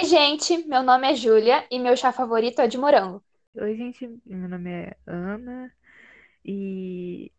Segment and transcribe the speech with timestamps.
[0.00, 3.22] Oi, gente, meu nome é Júlia e meu chá favorito é de morango.
[3.54, 5.70] Oi, gente, meu nome é Ana
[6.44, 7.32] e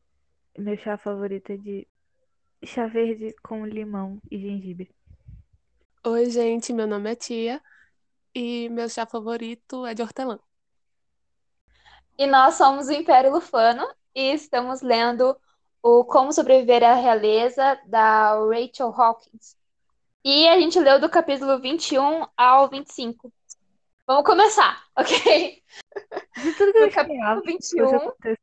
[0.58, 1.88] meu chá favorito é de
[2.66, 4.94] chá verde com limão e gengibre.
[6.06, 7.62] Oi, gente, meu nome é Tia
[8.36, 10.40] e meu chá favorito é de hortelã.
[12.18, 15.36] E nós somos o Império Lufano e estamos lendo
[15.82, 19.59] o Como Sobreviver à Realeza da Rachel Hawkins.
[20.24, 23.32] E a gente leu do capítulo 21 ao 25.
[24.06, 25.64] Vamos começar, ok?
[26.42, 28.40] De tudo que eu No capítulo esperava, 21, fosse acontecer,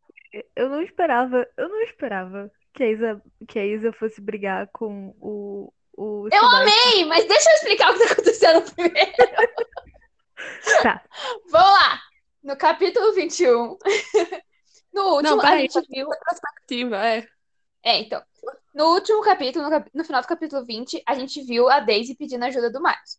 [0.55, 5.15] eu não esperava, eu não esperava que a Isa, que a Isa fosse brigar com
[5.21, 6.61] o, o eu Sebastian.
[6.61, 9.13] amei, mas deixa eu explicar o que tá acontecendo primeiro.
[10.83, 11.03] Tá,
[11.51, 12.01] Vamos lá.
[12.43, 13.79] No capítulo 21,
[14.93, 16.09] no último, Não, a gente viu.
[16.09, 17.27] Perspectiva, é.
[17.83, 18.23] É, então.
[18.77, 22.15] No último capítulo, no, cap- no final do capítulo 20, a gente viu a Daisy
[22.15, 23.19] pedindo ajuda do Miles.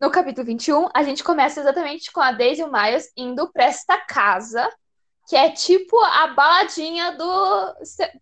[0.00, 3.64] No capítulo 21, a gente começa exatamente com a Daisy e o Miles indo pra
[3.64, 4.66] esta casa,
[5.28, 7.74] que é tipo a baladinha do,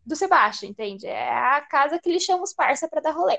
[0.05, 1.07] do Sebastian, entende?
[1.07, 3.39] É a casa que eles chamam os parça pra dar rolê.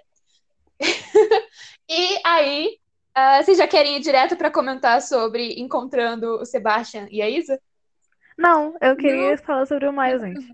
[1.89, 2.80] E aí,
[3.13, 7.59] ah, vocês já querem ir direto pra comentar sobre encontrando o Sebastian e a Isa?
[8.38, 10.45] não, eu queria falar sobre o Miles antes.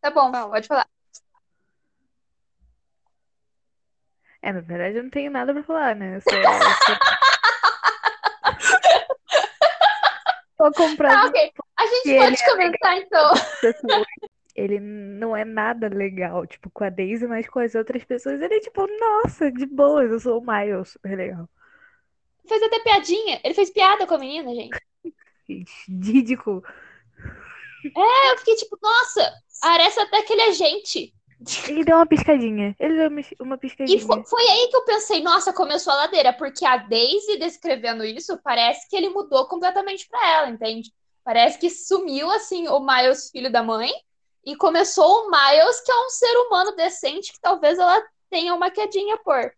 [0.00, 0.50] Tá bom, Fala.
[0.50, 0.88] pode falar.
[4.42, 6.16] É, na verdade eu não tenho nada pra falar, né?
[6.16, 7.20] Eu só, eu só...
[10.56, 11.52] Tô Tá, comprando ok.
[11.78, 13.30] A gente pode comentar então.
[13.60, 14.06] pessoas.
[14.54, 18.54] Ele não é nada legal, tipo, com a Daisy, mas com as outras pessoas, ele
[18.56, 21.48] é tipo, nossa, de boas, eu sou o Miles, super legal.
[22.46, 23.40] fez até piadinha.
[23.42, 24.78] Ele fez piada com a menina, gente.
[25.48, 26.62] Ridículo.
[27.96, 31.14] Aí eu fiquei tipo, nossa, parece até que ele é gente.
[31.68, 32.74] Ele deu uma piscadinha.
[32.78, 34.00] Ele deu uma, uma E piscadinha.
[34.00, 38.38] fo- foi aí que eu pensei, nossa, começou a ladeira, porque a Daisy descrevendo isso,
[38.42, 40.92] parece que ele mudou completamente pra ela, entende?
[41.24, 43.90] Parece que sumiu assim o Miles, filho da mãe,
[44.44, 48.70] e começou o Miles, que é um ser humano decente, que talvez ela tenha uma
[48.70, 49.52] quedinha por.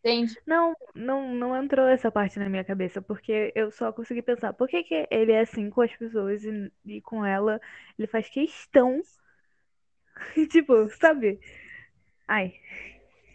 [0.00, 0.36] Entende?
[0.46, 4.68] Não, não, não entrou essa parte na minha cabeça, porque eu só consegui pensar, por
[4.68, 7.60] que que ele é assim com as pessoas e, e com ela
[7.98, 9.00] ele faz questão.
[10.50, 11.40] Tipo, sabe?
[12.28, 12.54] Ai,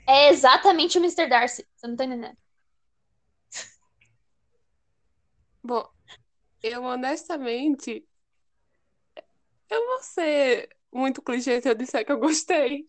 [0.08, 1.28] É exatamente o Mr.
[1.30, 1.68] Darcy.
[1.76, 2.38] Você não tá entendendo.
[5.64, 5.86] Bom,
[6.64, 8.08] eu honestamente.
[9.70, 12.86] Eu vou ser muito clichê se eu disser que eu gostei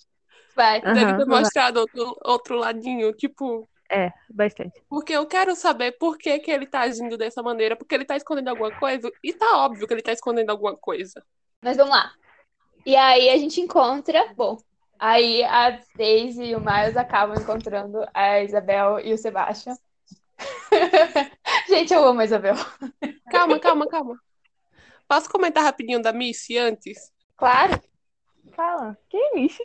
[0.56, 0.80] Vai.
[0.80, 1.42] Aham, dele ter vai.
[1.42, 3.68] mostrado outro, outro ladinho, tipo.
[3.90, 4.80] é, bastante.
[4.88, 8.16] Porque eu quero saber por que que ele tá agindo dessa maneira, porque ele tá
[8.16, 11.24] escondendo alguma coisa, e tá óbvio que ele tá escondendo alguma coisa.
[11.62, 12.12] Mas vamos lá.
[12.86, 14.32] E aí a gente encontra.
[14.34, 14.56] Bom,
[14.98, 19.76] aí a Daisy e o Miles acabam encontrando a Isabel e o Sebastian.
[21.68, 22.54] gente, eu amo a Isabel.
[23.30, 24.20] Calma, calma, calma.
[25.08, 27.12] Posso comentar rapidinho da Missy antes?
[27.36, 27.80] Claro.
[28.52, 29.62] Fala, que é isso?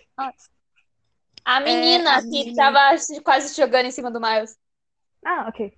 [1.46, 2.56] A menina a que menina.
[2.56, 4.58] tava quase se jogando em cima do Miles.
[5.26, 5.74] Ah, ok.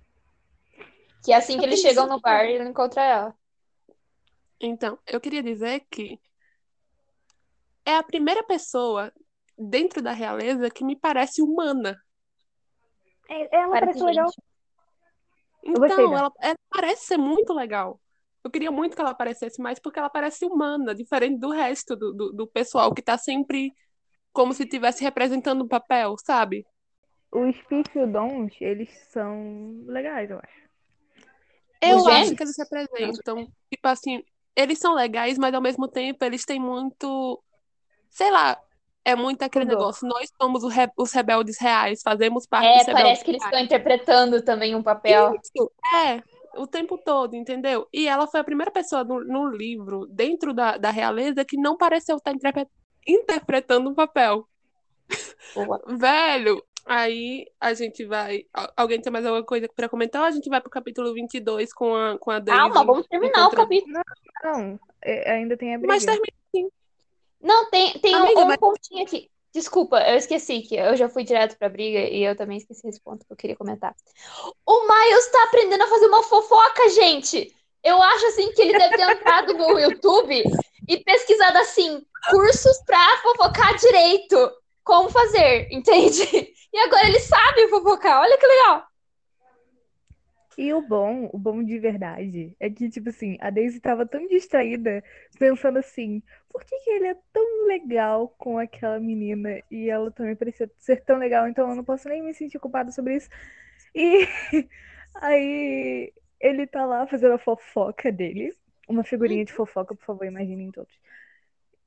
[1.24, 3.34] Que é assim que Eu eles pensei chegam no que- bar e ele encontra ela.
[4.60, 6.18] Então, eu queria dizer que
[7.84, 9.12] é a primeira pessoa
[9.58, 11.96] dentro da realeza que me parece humana.
[13.28, 14.30] É- Ela Parece parece legal.
[15.64, 18.00] Então, ela, ela parece ser muito legal.
[18.44, 22.12] Eu queria muito que ela aparecesse mais, porque ela parece humana, diferente do resto do,
[22.12, 23.72] do, do pessoal que tá sempre
[24.32, 26.66] como se estivesse representando um papel, sabe?
[27.32, 30.64] Os Pifildons, eles são legais, eu acho.
[31.80, 32.36] Eu Os acho gêmeos?
[32.36, 33.46] que eles representam.
[33.70, 34.22] Tipo assim,
[34.56, 37.42] eles são legais, mas ao mesmo tempo eles têm muito.
[38.14, 38.56] Sei lá,
[39.04, 39.78] é muito aquele Pudor.
[39.80, 40.06] negócio.
[40.08, 43.42] Nós somos o re- os rebeldes reais, fazemos parte É, dos rebeldes parece que eles
[43.42, 43.52] reais.
[43.52, 45.34] estão interpretando também um papel.
[45.34, 46.22] Isso, é,
[46.56, 47.88] o tempo todo, entendeu?
[47.92, 51.76] E ela foi a primeira pessoa no, no livro, dentro da, da realeza, que não
[51.76, 52.68] pareceu estar interpre-
[53.06, 54.46] interpretando um papel.
[55.88, 58.44] Velho, aí a gente vai.
[58.52, 60.22] al- Alguém tem mais alguma coisa pra comentar?
[60.22, 62.60] Ou a gente vai pro capítulo 22 com a, com a Daisy?
[62.60, 64.00] Calma, vamos terminar o encontrando- capítulo.
[64.44, 65.92] Não, é- ainda tem a briga.
[65.92, 66.68] Mas termina assim.
[67.44, 69.30] Não, tem, tem um, Amiga, um mas- pontinho aqui.
[69.52, 73.00] Desculpa, eu esqueci que eu já fui direto pra briga e eu também esqueci esse
[73.00, 73.94] ponto que eu queria comentar.
[74.66, 77.54] O Miles tá aprendendo a fazer uma fofoca, gente.
[77.84, 80.42] Eu acho assim que ele deve ter entrado no YouTube
[80.88, 84.36] e pesquisado assim, cursos pra fofocar direito.
[84.82, 86.52] Como fazer, entende?
[86.72, 88.22] E agora ele sabe fofocar.
[88.22, 88.86] Olha que legal.
[90.56, 94.26] E o bom, o bom de verdade, é que, tipo assim, a Daisy tava tão
[94.28, 95.02] distraída,
[95.38, 96.22] pensando assim,
[96.54, 101.04] por que que ele é tão legal com aquela menina e ela também parecia ser
[101.04, 103.28] tão legal, então eu não posso nem me sentir culpada sobre isso.
[103.94, 104.28] E
[105.14, 108.52] Aí ele tá lá fazendo a fofoca dele.
[108.88, 110.94] Uma figurinha de fofoca, por favor, imaginem todos.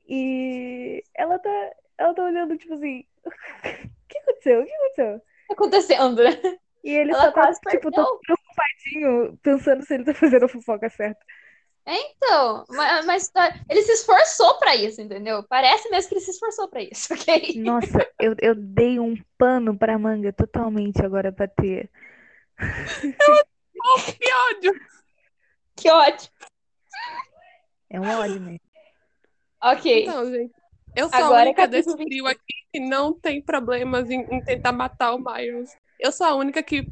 [0.08, 1.50] E ela tá,
[1.98, 4.62] ela tá olhando, tipo assim, o que aconteceu?
[4.62, 5.22] O que aconteceu?
[5.48, 6.60] Tá acontecendo, né?
[6.84, 7.92] E ele Ela só tá, tipo, perdeu.
[7.92, 11.26] todo preocupadinho, pensando se ele tá fazendo a fofoca certa.
[11.90, 15.42] Então, mas, mas tá- ele se esforçou pra isso, entendeu?
[15.44, 17.54] Parece mesmo que ele se esforçou pra isso, ok?
[17.62, 21.90] Nossa, eu, eu dei um pano pra manga totalmente agora pra ter.
[24.18, 24.74] Que ódio!
[25.76, 26.30] Que ódio.
[27.92, 28.60] É um ódio mesmo.
[29.62, 30.02] Ok.
[30.04, 30.52] Então, gente,
[30.96, 34.22] eu sou Agora a é única desse capítulo trio aqui que não tem problemas em,
[34.34, 35.70] em tentar matar o Miles.
[36.00, 36.90] Eu sou a única que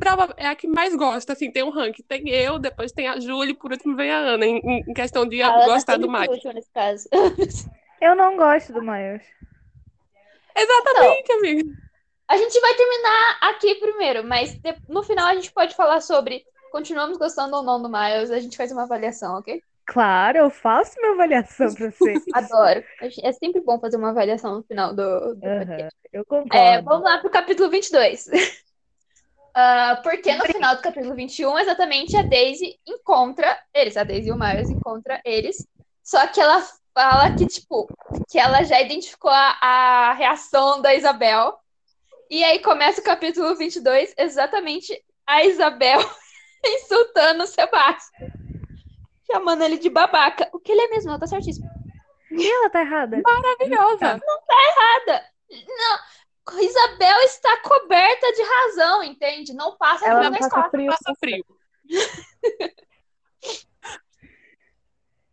[0.00, 2.02] prova- é a que mais gosta, assim, tem um ranking.
[2.02, 4.58] Tem eu, depois tem a Júlia e por último vem a Ana, em,
[4.88, 7.08] em questão de A gostar do último nesse caso.
[8.00, 9.22] Eu não gosto do Miles.
[10.56, 11.70] Exatamente, amiga.
[12.28, 14.58] A gente vai terminar aqui primeiro, mas
[14.88, 18.30] no final a gente pode falar sobre continuamos gostando ou não do Miles.
[18.30, 19.62] A gente faz uma avaliação, ok?
[19.86, 22.14] Claro, eu faço minha avaliação pra você.
[22.34, 22.84] Adoro.
[23.24, 25.80] É sempre bom fazer uma avaliação no final do, do podcast.
[25.80, 26.56] Aham, eu concordo.
[26.56, 28.28] É, vamos lá pro capítulo 22.
[29.54, 33.96] Ah, porque no final do capítulo 21, exatamente, a Daisy encontra eles.
[33.96, 35.66] A Daisy e o Miles encontra eles.
[36.02, 36.64] Só que ela
[36.94, 37.88] fala que, tipo,
[38.30, 41.58] que ela já identificou a, a reação da Isabel.
[42.30, 45.98] E aí começa o capítulo 22, exatamente a Isabel
[46.64, 48.30] insultando o Sebastião.
[49.30, 50.48] Chamando ele de babaca.
[50.52, 51.68] O que ele é mesmo, ela tá certíssima.
[52.30, 53.20] E ela tá errada?
[53.24, 54.20] Maravilhosa.
[54.20, 55.24] Nada.
[55.50, 55.98] Não.
[56.58, 59.52] Isabel está coberta de razão, entende?
[59.54, 60.70] Não passa Ela frio não na passa escola.
[60.70, 60.90] frio.
[60.90, 61.44] Passa frio.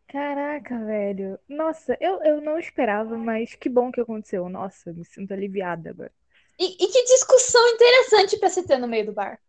[0.07, 1.37] Caraca, velho.
[1.49, 4.47] Nossa, eu, eu não esperava, mas que bom que aconteceu.
[4.47, 6.11] Nossa, me sinto aliviada agora.
[6.57, 9.39] E, e que discussão interessante pra se ter no meio do bar.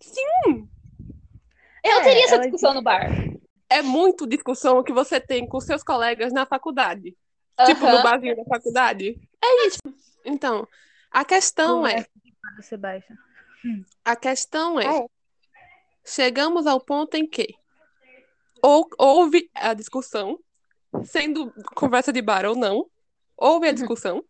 [0.00, 0.68] Sim,
[1.84, 3.08] Eu É, teria essa discussão no bar.
[3.68, 7.16] é muito discussão que você tem com seus colegas na faculdade.
[7.66, 9.20] Tipo, no barzinho da faculdade.
[9.42, 9.78] É isso.
[10.24, 10.66] Então,
[11.10, 12.06] a questão é,
[12.56, 13.16] Do Sebastião.
[14.04, 15.06] a questão é, Ah, é.
[16.04, 17.54] chegamos ao ponto em que
[18.62, 20.38] ou, houve a discussão,
[21.04, 22.90] sendo conversa de bar ou não,
[23.36, 24.22] houve a discussão,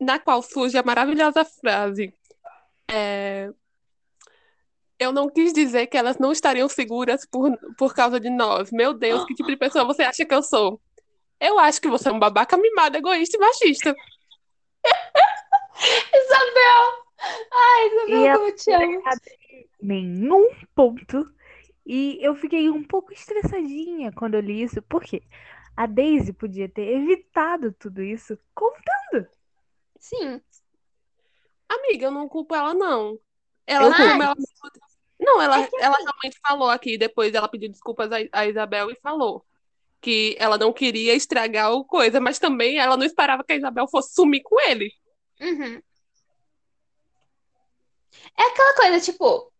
[0.00, 2.12] na qual surge a maravilhosa frase.
[2.90, 3.48] é,
[4.98, 8.70] eu não quis dizer que elas não estariam seguras por, por causa de nós.
[8.70, 10.80] Meu Deus, que tipo de pessoa você acha que eu sou?
[11.44, 13.94] Eu acho que você é um babaca mimado, egoísta e machista.
[16.14, 17.04] Isabel!
[17.52, 19.02] Ai, E Isabel, ela- como eu te amo.
[19.80, 21.32] Nenhum ponto.
[21.84, 24.80] E eu fiquei um pouco estressadinha quando eu li isso.
[24.82, 25.22] Por quê?
[25.76, 29.26] A Daisy podia ter evitado tudo isso contando.
[29.98, 30.40] Sim.
[31.68, 33.18] Amiga, eu não culpo ela, não.
[33.66, 34.34] Ela, Eu como ela,
[35.18, 38.98] não, ela, É ela realmente falou aqui, depois ela pediu desculpas a, a Isabel e
[39.02, 39.44] falou
[40.02, 43.86] que ela não queria estragar o coisa, mas também ela não esperava que a Isabel
[43.88, 44.92] fosse sumir com ele.
[45.40, 45.80] Uhum.
[48.36, 49.52] É aquela coisa, tipo.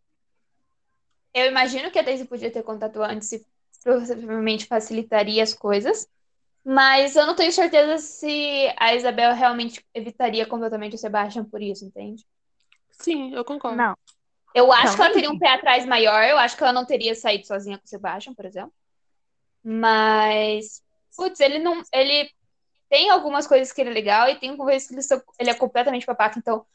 [1.32, 3.46] Eu imagino que a Daisy podia ter contato antes e
[3.82, 6.06] provavelmente facilitaria as coisas.
[6.64, 11.84] Mas eu não tenho certeza se a Isabel realmente evitaria completamente o Sebastian por isso,
[11.84, 12.24] entende?
[12.90, 13.76] Sim, eu concordo.
[13.76, 13.96] Não.
[14.54, 16.22] Eu acho Não, que ela teria um pé atrás maior.
[16.24, 18.72] Eu acho que ela não teria saído sozinha com o Sebastian, por exemplo.
[19.62, 20.82] Mas,
[21.16, 21.82] putz, ele não.
[21.92, 22.28] Ele
[22.88, 24.94] tem algumas coisas que ele é legal e tem coisas que
[25.40, 26.38] ele, é completamente babaca.
[26.38, 26.66] Então,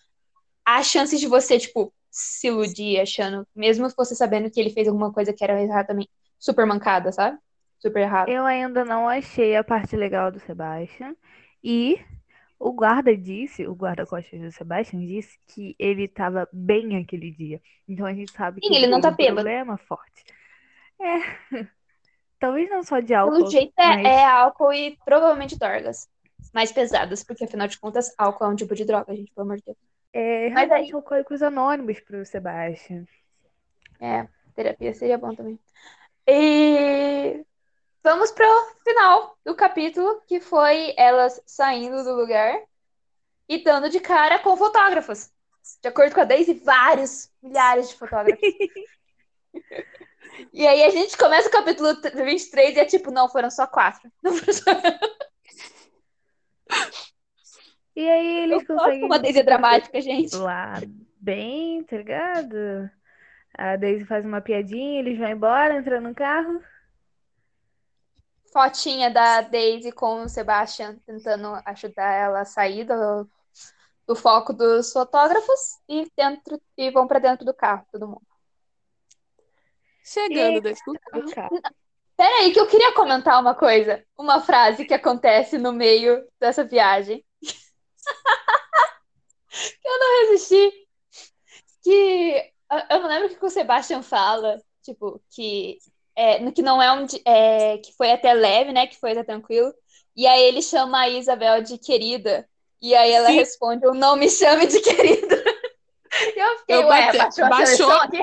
[0.66, 5.14] há chances de você, tipo, se iludir achando, mesmo você sabendo que ele fez alguma
[5.14, 7.38] coisa que era exatamente super mancada, sabe?
[7.80, 8.32] Super errada.
[8.32, 11.16] Eu ainda não achei a parte legal do Sebastian.
[11.64, 12.00] E
[12.60, 17.62] o guarda disse, o guarda-costas do Sebastian disse que ele estava bem aquele dia.
[17.88, 19.36] Então a gente sabe que Sim, ele não tá um bêbado.
[19.36, 20.24] problema forte.
[21.00, 21.20] É.
[22.40, 26.08] Talvez não só de álcool, Pelo jeito é, mas é álcool e provavelmente drogas.
[26.54, 29.58] Mais pesadas, porque afinal de contas, álcool é um tipo de droga, gente, pelo amor
[29.58, 29.78] de Deus.
[30.14, 33.06] é Mas realmente alcoólicos anônimos pro Sebastian.
[34.00, 35.60] É, terapia seria bom também.
[36.28, 37.44] E
[38.04, 38.48] vamos pro
[38.84, 42.60] final do capítulo, que foi elas saindo do lugar
[43.50, 45.32] e dando de cara com fotógrafos.
[45.82, 48.40] De acordo com a Daisy, vários, milhares de fotógrafos.
[50.54, 54.12] E aí a gente começa o capítulo 23 e é tipo, não, foram só quatro.
[54.24, 54.72] Não foram só...
[57.96, 60.36] E aí eles Eu conseguem como a Daisy é dramática, gente.
[60.36, 60.76] lá
[61.20, 62.90] bem, tá ligado?
[63.58, 66.62] A Daisy faz uma piadinha, eles vão embora, entrando no carro.
[68.54, 73.28] Fotinha da Daisy com o Sebastian tentando ajudar ela a sair do,
[74.06, 78.37] do foco dos fotógrafos e dentro e vão pra dentro do carro, todo mundo.
[80.08, 81.30] Chegando E- carro.
[81.62, 81.74] Cara,
[82.16, 87.24] Peraí, que eu queria comentar uma coisa, uma frase que acontece no meio dessa viagem.
[89.52, 90.72] que eu não resisti.
[91.84, 92.52] Que
[92.90, 95.78] eu- não lembro o que o Sebastian fala, tipo, que
[96.16, 98.88] é, no que não é um é, que foi até leve, né?
[98.88, 99.72] Que foi até tranquilo.
[100.16, 102.50] E aí ele chama a Isabel de querida.
[102.82, 103.36] E aí ela Sim.
[103.36, 105.38] responde, eu não me chame de querida.
[106.36, 107.50] E eu fiquei, Eu ué, bati- baixou a
[108.08, 108.22] baixou.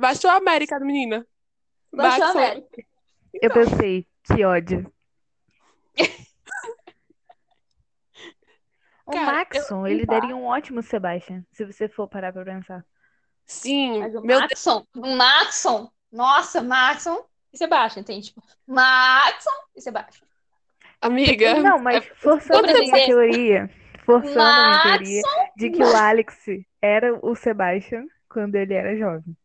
[0.00, 1.26] Baixou a América, menina.
[1.92, 2.42] Baixou a Baixou.
[2.42, 2.82] América.
[3.34, 4.92] eu pensei, que ódio.
[9.06, 12.86] O Cara, Maxon, ele daria um ótimo Sebastian, se você for parar pra pensar.
[13.44, 14.50] Sim, Mas o meu Deus.
[14.52, 20.24] Maxon, o Maxon, nossa, Maxon e Sebastian, tem tipo, Maxon e Sebastian.
[21.00, 21.54] Amiga.
[21.60, 23.70] Não, mas forçando a minha teoria,
[24.04, 25.22] forçando a minha teoria
[25.56, 26.44] de que o Alex
[26.80, 29.36] era o Sebastian quando ele era jovem.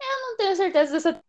[0.00, 1.22] Eu não tenho certeza dessa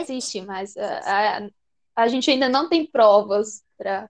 [0.00, 1.48] existe, mas a, a,
[1.96, 4.08] a gente ainda não tem provas pra.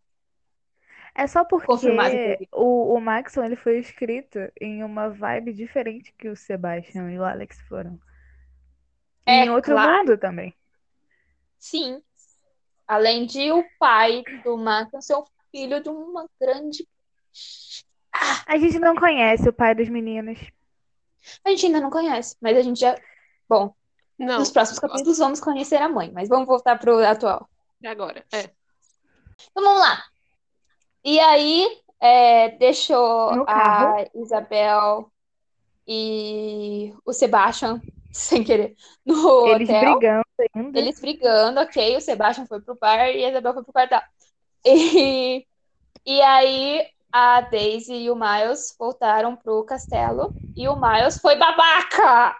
[1.14, 6.36] É só porque o, o Maxon ele foi escrito em uma vibe diferente que o
[6.36, 7.98] Sebastian e o Alex foram.
[9.24, 9.98] É em outro claro.
[9.98, 10.54] mundo também.
[11.58, 12.02] Sim.
[12.86, 16.86] Além de o pai do Maxon ser o filho de uma grande.
[18.46, 20.38] A gente não conhece o pai dos meninos.
[21.44, 22.94] A gente ainda não conhece, mas a gente já.
[23.48, 23.74] Bom,
[24.18, 27.48] Não, nos próximos capítulos vamos conhecer a mãe, mas vamos voltar pro atual.
[27.80, 28.24] e agora.
[28.32, 28.50] É.
[29.50, 30.02] Então vamos lá.
[31.04, 34.04] E aí, é, deixou a.
[34.14, 35.10] Isabel
[35.86, 37.80] e o Sebastian,
[38.12, 38.74] sem querer,
[39.04, 39.98] no Eles hotel.
[39.98, 40.24] brigando
[40.54, 40.78] ainda.
[40.78, 41.96] Eles brigando, ok.
[41.96, 44.00] O Sebastian foi pro bar e a Isabel foi pro quartel.
[44.64, 45.46] E,
[46.04, 50.34] e aí, a Daisy e o Miles voltaram pro castelo.
[50.56, 52.36] E o Miles foi babaca!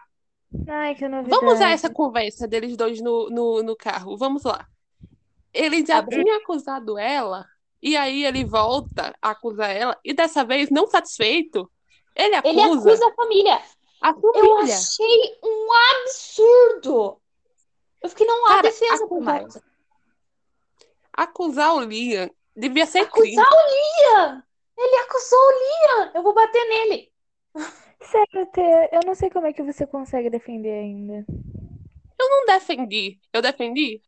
[0.68, 1.30] Ai, que novidade.
[1.40, 4.16] Vamos usar essa conversa deles dois no, no, no carro.
[4.16, 4.66] Vamos lá.
[5.52, 7.46] Ele já Tá tinha acusado ela,
[7.82, 11.70] e aí ele volta a acusar ela, e dessa vez, não satisfeito,
[12.14, 13.62] ele acusa, Ele acusa a família.
[14.02, 14.74] a Eu família.
[14.74, 15.68] achei um
[16.02, 17.20] absurdo!
[18.02, 19.58] Eu fiquei, não há Cara, defesa acusar- Miles.
[21.12, 23.38] Acusar o Liam devia ser crime.
[23.38, 24.42] Acusar o Liam!
[24.78, 26.10] Ele acusou o Liam!
[26.14, 27.10] Eu vou bater nele.
[28.10, 31.24] Sério, Tê, eu não sei como é que você consegue defender ainda.
[32.18, 33.18] Eu não defendi.
[33.32, 34.02] Eu defendi?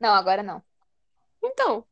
[0.00, 0.62] Não, agora não.
[1.42, 1.84] Então,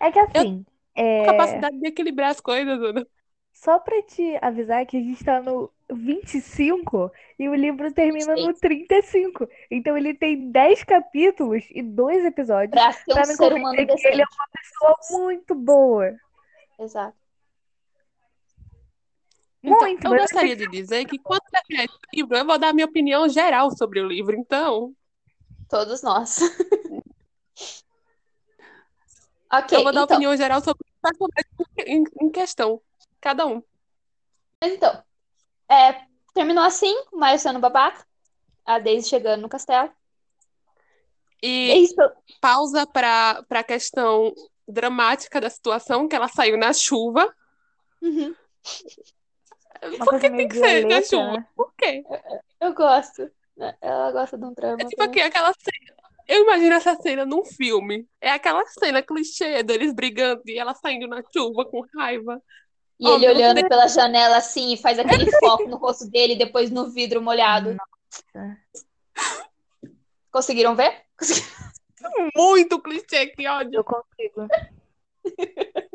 [0.00, 3.06] É que assim, é, capacidade de equilibrar as coisas, Ana.
[3.52, 8.54] só pra te avisar que a gente tá no 25 e o livro termina no
[8.54, 9.48] 35.
[9.70, 13.76] Então ele tem 10 capítulos e dois episódios Pra ser um pra me ser humano
[13.76, 14.36] convencer que ele é decente.
[14.36, 14.48] uma
[14.98, 16.14] pessoa muito boa.
[16.78, 17.16] Exato.
[19.62, 22.72] Então, Muito, eu gostaria de dizer que quando terminar esse livro, eu vou dar a
[22.72, 24.36] minha opinião geral sobre o livro.
[24.36, 24.94] Então,
[25.68, 26.38] Todos nós.
[29.52, 31.44] ok, eu vou dar a então, opinião geral sobre o personagem
[31.86, 32.80] em, em questão.
[33.20, 33.62] Cada um.
[34.62, 35.02] então
[35.68, 36.00] é,
[36.32, 38.06] terminou assim, o Miles sendo babaca,
[38.64, 39.92] a Daisy chegando no castelo.
[41.42, 41.94] E É isso.
[42.40, 44.32] pausa para a questão
[44.66, 47.32] dramática da situação, que ela saiu na chuva.
[48.00, 48.34] Uhum.
[49.86, 51.32] Uma Por que tem que ser na violeta, chuva?
[51.32, 51.46] né?
[51.56, 52.02] Por quê?
[52.60, 53.30] Eu gosto.
[53.80, 54.76] Ela gosta de um drama.
[54.80, 55.96] É tipo aqui, aquela cena.
[56.26, 58.06] Eu imagino essa cena num filme.
[58.20, 62.40] É aquela cena clichê deles brigando e ela saindo na chuva com raiva.
[63.00, 63.68] E Oh, ele olhando Deus.
[63.68, 67.76] pela janela assim, e faz aquele foco no rosto dele, e depois no vidro molhado.
[70.30, 71.02] Conseguiram ver?
[72.36, 73.78] Muito clichê, que ódio.
[73.78, 74.46] Eu consigo.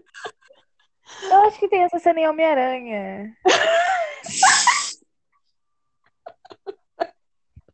[1.21, 3.37] Eu acho que tem essa cena em Homem-Aranha.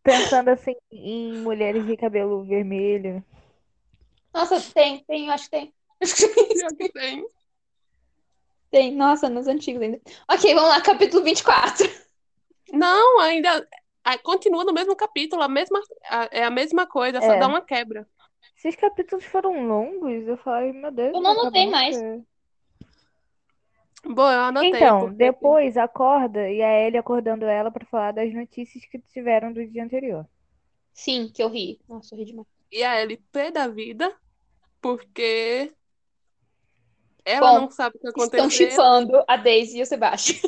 [0.04, 3.24] Pensando assim em mulheres de cabelo vermelho.
[4.34, 5.74] Nossa, tem, tem, eu acho que tem.
[6.00, 7.26] Pior que tem.
[8.72, 10.00] Tem, nossa, nos antigos ainda.
[10.32, 11.88] Ok, vamos lá, capítulo 24.
[12.72, 13.68] Não, ainda.
[14.24, 15.80] Continua no mesmo capítulo, a mesma,
[16.10, 17.40] a- é a mesma coisa, só É.
[17.40, 18.08] dá uma quebra.
[18.58, 21.14] Esses capítulos foram longos, eu falei, meu Deus.
[21.14, 21.96] Eu não notei mais.
[24.06, 24.70] Bom, eu anotei.
[24.70, 29.52] Então, porque- depois acorda e a Ellie acordando ela pra falar das notícias que tiveram
[29.52, 30.26] do dia anterior.
[30.94, 31.80] Sim, que eu ri.
[31.88, 32.48] Nossa, eu ri demais.
[32.72, 34.14] E a Ellie pé da vida,
[34.82, 35.74] porque
[37.26, 38.70] ela Bom, não sabe o que Estão aconteceu.
[38.70, 40.40] chipando a Daisy e o Sebastian.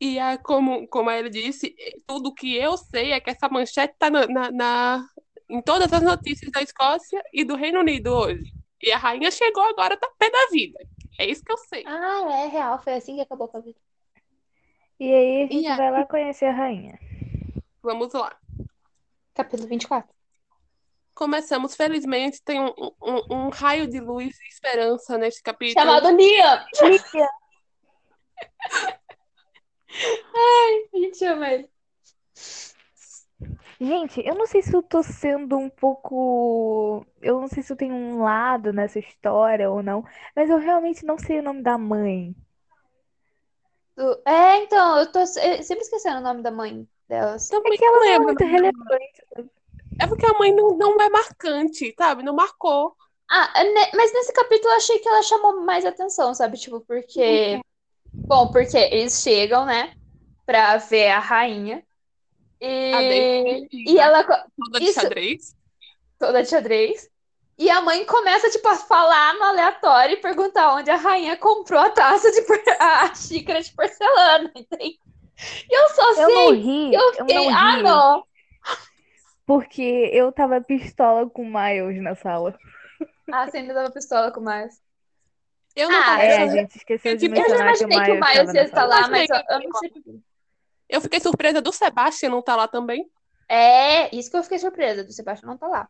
[0.00, 1.74] E a, como, como a Ellie disse,
[2.06, 5.08] tudo que eu sei é que essa manchete tá na, na- na-
[5.48, 8.52] em todas as notícias da Escócia e do Reino Unido hoje.
[8.84, 10.78] E a rainha chegou agora, tá pé da vida.
[11.18, 11.84] É isso que eu sei.
[11.86, 13.78] Ah, é real, foi assim que acabou com a vida.
[15.00, 15.76] E aí a gente E aí?
[15.76, 16.98] vai lá conhecer a rainha.
[17.82, 18.36] Vamos lá.
[19.34, 20.12] Capítulo 24.
[21.14, 25.86] Começamos, felizmente, tem um, um, um raio de luz e esperança neste capítulo.
[25.86, 26.64] Chamado Liam.
[26.82, 27.28] Liam.
[30.36, 31.70] A gente ele.
[33.80, 37.04] Gente, eu não sei se eu tô sendo um pouco.
[37.20, 41.04] Eu não sei se eu tenho um lado nessa história ou não, mas eu realmente
[41.04, 42.34] não sei o nome da mãe.
[43.96, 45.26] Do- É, então, eu tô eu
[45.62, 47.50] sempre esquecendo o nome da mãe delas.
[47.50, 48.26] Também É que ela não é lembro.
[48.26, 49.22] muito relevante.
[49.98, 52.22] É porque a mãe não, não é marcante, sabe?
[52.22, 52.96] Não marcou.
[53.30, 56.58] Ah, ne- mas nesse capítulo eu achei que ela chamou mais atenção, sabe?
[56.58, 57.60] Tipo, porque.
[58.28, 59.94] Bom, porque eles chegam, né?
[60.46, 61.86] Pra ver a rainha.
[62.92, 65.00] A E, Daisy e ela toda de Isso.
[65.00, 65.56] xadrez.
[66.18, 67.10] toda de xadrez.
[67.56, 71.80] E a mãe começa, tipo, a falar no aleatório e perguntar onde a rainha comprou
[71.80, 72.40] a taça de
[72.80, 74.98] a xícara de porcelana, entende?
[75.70, 76.34] E eu só Eu sei.
[76.34, 78.24] não ri, Eu eu fiquei, não ah, não.
[79.46, 82.58] porque eu tava pistola com o Miles na sala.
[83.30, 84.80] Ah, você ainda dava pistola com o Miles.
[85.76, 87.76] Eu não Ah, tava É, a eu- gente esqueceu de Eu já Eu já mencionar
[87.76, 88.94] que o imaginei que o Miles Miles tava ia na estar sala.
[89.00, 89.92] lá, mas eu, Imaginei eu não sei.
[90.94, 93.10] Eu fiquei surpresa do Sebastian não tá lá também.
[93.48, 95.88] É, isso que eu fiquei surpresa, do Sebastião não tá lá.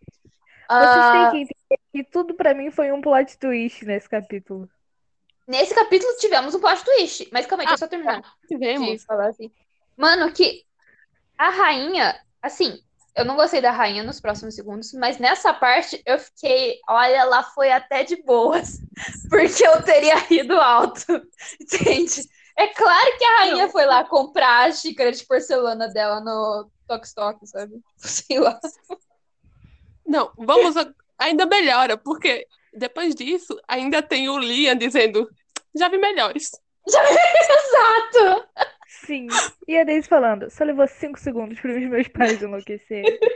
[0.77, 4.69] Vocês Ah, têm que entender que tudo pra mim foi um plot twist nesse capítulo.
[5.47, 8.23] nesse capítulo tivemos um plot twist, mas calma aí, deixa eu só terminar.
[8.23, 9.05] de Tivemos.
[9.07, 9.53] falar assim.
[9.97, 10.65] Mano, que
[11.39, 12.79] a rainha, assim,
[13.17, 17.43] eu não gostei da rainha nos próximos segundos, mas nessa parte eu fiquei, olha, ela
[17.45, 18.79] foi até de boas,
[19.31, 21.05] porque eu teria rido alto,
[21.61, 22.23] entende?
[22.57, 23.71] É claro que a rainha Não.
[23.71, 27.81] foi lá comprar a xícara de porcelana dela no Tok Stock, sabe?
[27.97, 28.59] Sei lá.
[30.07, 30.77] Não, vamos.
[30.77, 35.29] a- Ainda melhora, porque depois disso ainda tem o Liam dizendo:
[35.75, 36.51] já vi melhores.
[36.87, 38.49] Exato!
[39.07, 39.29] Sim.
[39.67, 43.19] E a Daisy falando, só levou cinco segundos para os meus pais enlouquecerem.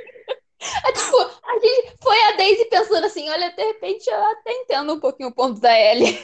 [0.60, 4.92] É tipo, a gente foi a Daisy pensando assim, olha, de repente eu até entendo
[4.92, 6.18] um pouquinho o ponto da Ellie.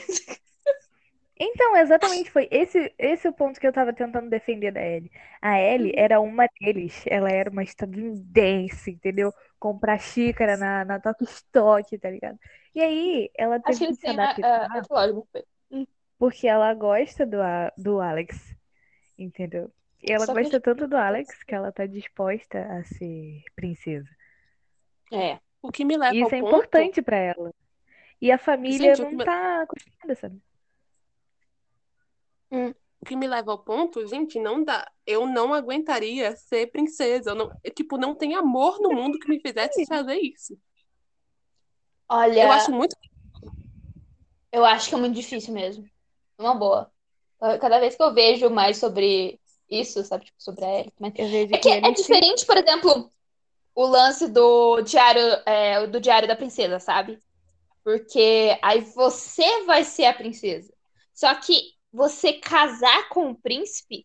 [1.47, 5.11] Então, exatamente, foi esse, esse o ponto que eu tava tentando defender da Ellie.
[5.43, 9.31] A Ellie era uma deles, ela era uma estadunidense, entendeu?
[9.59, 12.39] Comprar xícara na, na Tok Stock, tá ligado?
[12.75, 15.29] E aí, ela teve que que se adaptar lógico.
[16.19, 17.39] porque ela gosta do,
[17.77, 18.57] do Alex,
[19.19, 19.71] entendeu?
[20.03, 24.09] E ela Só que- gosta tanto do Alex que ela tá disposta a ser princesa.
[25.13, 25.39] É.
[25.61, 26.49] O que me leva isso é ponto.
[26.49, 27.53] importante pra ela.
[28.21, 30.41] E a família Gente, que não me- tá acostumada, sabe?
[33.01, 34.91] O que me leva ao ponto, gente, não dá.
[35.07, 37.31] Eu não aguentaria ser princesa.
[37.31, 40.57] Eu não, eu, tipo, não tem amor no mundo que me fizesse fazer isso.
[42.09, 42.97] Olha, Eu acho muito.
[44.53, 45.85] eu acho que é muito difícil mesmo.
[46.39, 46.91] Uma boa.
[47.61, 49.39] Cada vez que eu vejo mais sobre
[49.69, 52.57] isso, sabe, tipo, sobre a Ellie, mas Eu vejo É que que é diferente, por
[52.57, 53.13] exemplo,
[53.75, 57.19] o lance do diário, é, do diário da princesa, sabe?
[57.83, 60.73] Porque aí você vai ser a princesa.
[61.13, 64.05] Só que você casar com o príncipe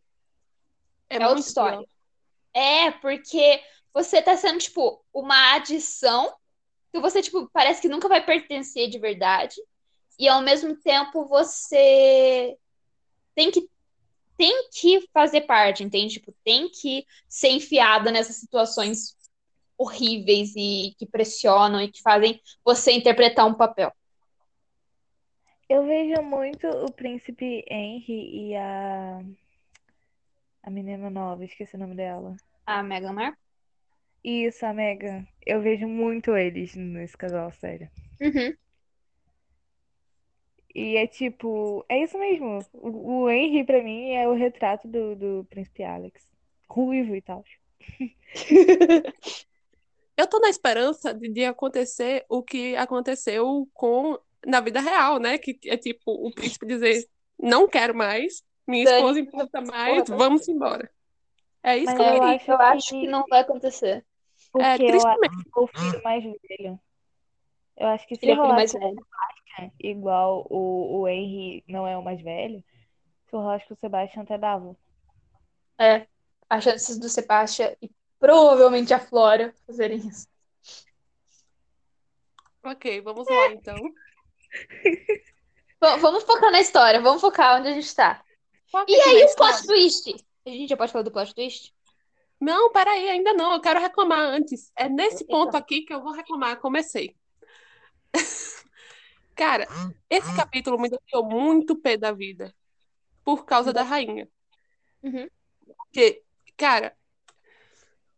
[1.09, 1.79] É, é outra história.
[1.79, 1.87] pior.
[2.53, 6.31] É, porque você tá sendo, tipo, uma adição
[6.91, 9.55] que você, tipo, parece que nunca vai pertencer de verdade.
[10.19, 12.55] E ao mesmo tempo você
[13.33, 13.67] tem que
[14.37, 16.13] tem que fazer parte, entende?
[16.13, 19.17] Tipo, tem que ser enfiada nessas situações
[19.77, 23.91] horríveis e que pressionam e que fazem você interpretar um papel.
[25.69, 29.21] Eu vejo muito o príncipe Henry e a.
[30.63, 32.35] A menina nova, esqueci o nome dela.
[32.65, 33.39] A Meghan Markle?
[34.23, 35.27] Isso, a Megan.
[35.45, 37.87] Eu vejo muito eles nesse casal, sério.
[38.19, 38.53] Uhum.
[40.73, 42.59] E é tipo, é isso mesmo.
[42.73, 46.27] O, o Henry, pra mim, é o retrato do, do príncipe Alex.
[46.67, 47.45] Ruivo e tal.
[50.17, 55.37] Eu tô na esperança de, de acontecer o que aconteceu com na vida real, né?
[55.37, 57.05] Que é tipo o príncipe dizer:
[57.39, 60.17] não quero mais, minha Dani, esposa importa mais, porra.
[60.17, 60.89] vamos embora.
[61.61, 62.35] É isso Mas que eu eu queria.
[62.35, 64.05] acho Eu acho que- que não vai acontecer.
[64.51, 64.87] Porque É, eu acho
[65.19, 65.43] tristemente.
[65.43, 66.79] que o filho mais velho.
[67.77, 69.05] Eu acho que se Ele é o filho mais velho.
[69.79, 72.63] igual o, o Henry não é o mais velho,
[73.29, 74.75] se rolasse com o Sebastian até dava.
[75.77, 76.07] É.
[76.49, 80.27] As chances do Sebastian e provavelmente a Flora fazerem isso.
[82.63, 83.75] Ok, vamos lá então.
[85.81, 88.21] Bom, vamos focar na história, vamos focar onde a gente tá.
[88.69, 90.25] Foca E aí o plot twist?
[90.45, 91.73] A gente já pode falar do plot twist?
[92.39, 93.53] Não, peraí, ainda não.
[93.53, 94.71] Eu quero reclamar antes.
[94.75, 96.59] É nesse ponto aqui que eu vou reclamar.
[96.59, 97.15] Comecei.
[99.35, 99.67] Cara,
[100.09, 102.53] esse capítulo me deixou muito pé da vida.
[103.23, 104.27] Por causa da rainha.
[105.01, 105.29] Uhum.
[105.77, 106.23] Porque,
[106.57, 106.93] cara,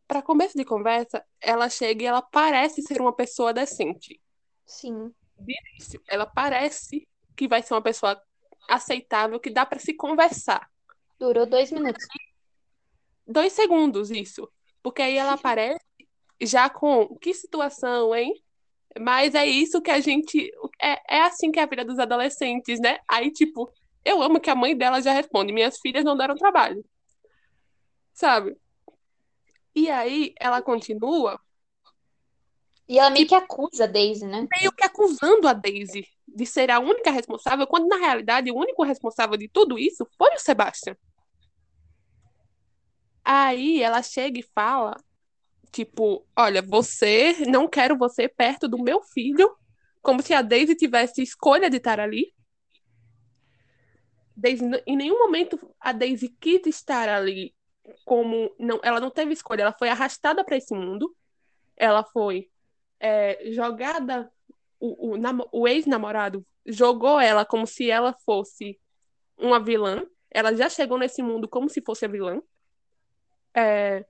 [0.07, 4.19] para começo de conversa, ela chega e ela parece ser uma pessoa decente.
[4.65, 5.13] Sim.
[5.77, 8.21] Isso, Ela parece que vai ser uma pessoa
[8.69, 10.69] aceitável, que dá para se conversar.
[11.19, 12.05] Durou dois minutos.
[13.27, 14.49] Dois segundos, isso.
[14.81, 15.79] Porque aí ela aparece
[16.41, 18.33] já com que situação, hein?
[18.99, 20.51] Mas é isso que a gente.
[20.81, 22.99] É, é assim que é a vida dos adolescentes, né?
[23.07, 23.71] Aí, tipo,
[24.03, 26.83] eu amo que a mãe dela já responde: minhas filhas não deram trabalho.
[28.13, 28.57] Sabe?
[29.73, 31.39] E aí ela continua
[32.91, 34.45] E ela meio que acusa a Daisy, né?
[34.59, 38.83] meio que acusando a Daisy de ser a única responsável, quando na realidade o único
[38.83, 40.97] responsável de tudo isso foi o Sebastian.
[43.23, 44.93] Aí ela chega e fala,
[45.71, 49.49] tipo, olha, você, não quero você perto do meu filho,
[50.01, 52.33] como se a Daisy tivesse escolha de estar ali.
[54.35, 57.55] Daisy, em nenhum momento a Daisy quis estar ali
[58.03, 61.15] como não, ela não teve escolha, ela foi arrastada para esse mundo.
[61.77, 62.51] Ela foi
[63.01, 64.31] é, jogada
[64.79, 65.19] o, o,
[65.51, 68.79] o ex-namorado jogou ela como se ela fosse
[69.37, 70.05] uma vilã.
[70.29, 72.41] Ela já chegou nesse mundo como se fosse a vilã.
[73.53, 74.05] É,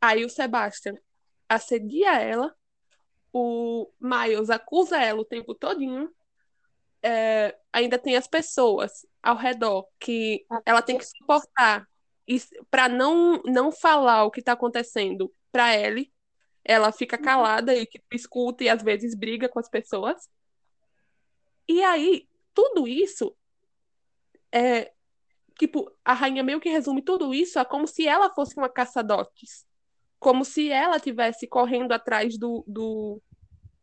[0.00, 0.96] aí o Sebastian
[1.48, 2.54] assedia ela.
[3.32, 6.10] O Miles acusa ela o tempo todinho.
[7.02, 11.86] É, ainda tem as pessoas ao redor que ela tem que suportar
[12.70, 16.13] para não não falar o que está acontecendo para ele.
[16.64, 20.28] Ela fica calada e tipo, escuta e às vezes briga com as pessoas.
[21.68, 23.36] E aí, tudo isso
[24.52, 24.92] é
[25.58, 29.66] tipo, a rainha meio que resume tudo isso a como se ela fosse uma caçadotes.
[30.18, 33.20] Como se ela tivesse correndo atrás do, do,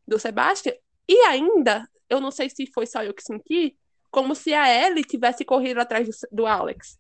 [0.08, 0.74] do Sebastian.
[1.08, 3.78] E ainda, eu não sei se foi só eu que senti,
[4.10, 7.00] como se a Ellie tivesse corrido atrás do, do Alex.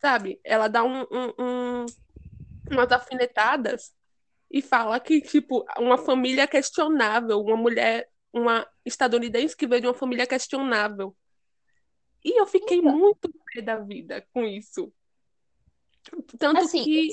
[0.00, 0.40] Sabe?
[0.44, 1.86] Ela dá um, um, um-
[2.70, 3.92] umas alfinetadas
[4.50, 9.94] e fala que, tipo, uma família questionável, uma mulher, uma estadunidense que veio de uma
[9.94, 11.16] família questionável.
[12.24, 12.92] E eu fiquei Então.
[12.96, 14.92] muito pé da vida com isso.
[16.38, 17.08] Tanto Assim, que,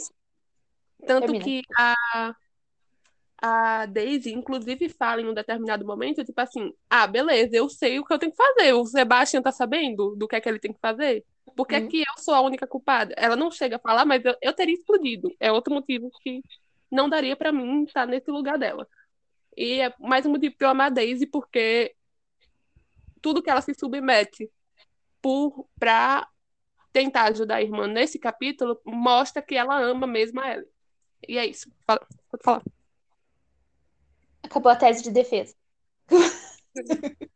[1.06, 1.44] tanto termina.
[1.44, 2.36] que a,
[3.42, 8.06] a Daisy, inclusive, fala em um determinado momento, tipo assim, ah, beleza, eu sei o
[8.06, 8.74] que eu tenho que fazer.
[8.74, 11.24] O Sebastian tá sabendo do que é que ele tem que fazer?
[11.56, 11.88] Por que é Uhum.
[11.88, 13.14] que eu sou a única culpada?
[13.18, 15.36] Ela não chega a falar, mas eu, eu teria explodido.
[15.40, 16.42] É outro motivo que
[16.92, 18.88] não daria pra mim estar nesse lugar dela.
[19.56, 21.96] E é mais um motivo pra eu amar a Daisy, porque
[23.22, 24.52] tudo que ela se submete
[25.22, 26.28] por, pra
[26.92, 30.68] tentar ajudar a irmã nesse capítulo mostra que ela ama mesmo a Ellie.
[31.28, 31.72] E é isso.
[31.86, 32.64] Fala, pode falar.
[34.44, 35.56] Acabou a tese de defesa.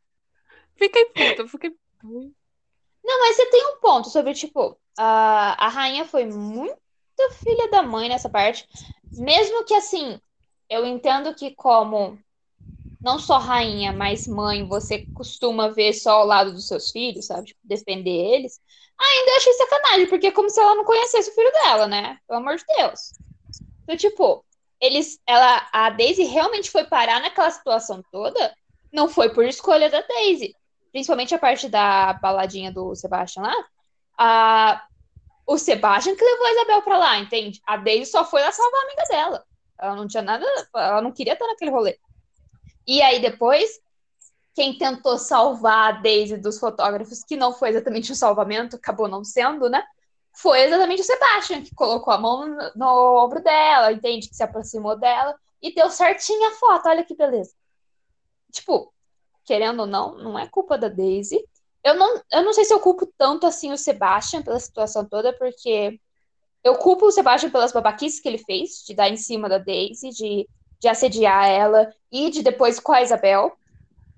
[0.77, 1.75] Fiquei puta, fiquei.
[2.01, 6.79] Não, mas você tem um ponto sobre, tipo, a, a rainha foi muito
[7.31, 8.67] filha da mãe nessa parte.
[9.11, 10.19] Mesmo que, assim,
[10.69, 12.17] eu entendo que como
[13.01, 17.47] não só rainha, mas mãe, você costuma ver só o lado dos seus filhos, sabe?
[17.47, 18.59] Tipo, defender eles.
[18.99, 22.17] Ainda achei sacanagem, porque é como se ela não conhecesse o filho dela, né?
[22.27, 23.11] Pelo amor de Deus.
[23.83, 24.45] Então, tipo,
[24.81, 28.53] eles, ela, a Daisy realmente foi parar naquela situação toda,
[28.91, 30.53] não foi por escolha da Daisy.
[30.91, 33.55] Principalmente a parte da baladinha do Sebastian lá.
[34.17, 34.83] A,
[35.49, 37.59] o Sebastian que levou a Isabel pra lá, entende?
[37.65, 39.45] A Daisy só foi lá salvar a amiga dela.
[39.81, 41.97] Ela não tinha nada, ela não queria estar naquele rolê.
[42.85, 43.79] E aí depois,
[44.53, 49.23] quem tentou salvar a Daisy dos fotógrafos, que não foi exatamente um salvamento, acabou não
[49.23, 49.83] sendo, né?
[50.37, 54.29] Foi exatamente o Sebastian, que colocou a mão no, no ombro dela, entende?
[54.29, 56.89] Que se aproximou dela e deu certinho a foto.
[56.89, 57.55] Olha que beleza.
[58.51, 58.93] Tipo,
[59.43, 61.43] querendo ou não, não é culpa da Daisy.
[61.89, 65.33] Eu não, eu não sei se eu culpo tanto assim o Sebastian pela situação toda,
[65.33, 65.99] porque
[66.63, 70.09] eu culpo o Sebastian pelas babaquices que ele fez, de dar em cima da Daisy,
[70.09, 70.47] de,
[70.79, 73.57] de assediar ela e de depois com a Isabel.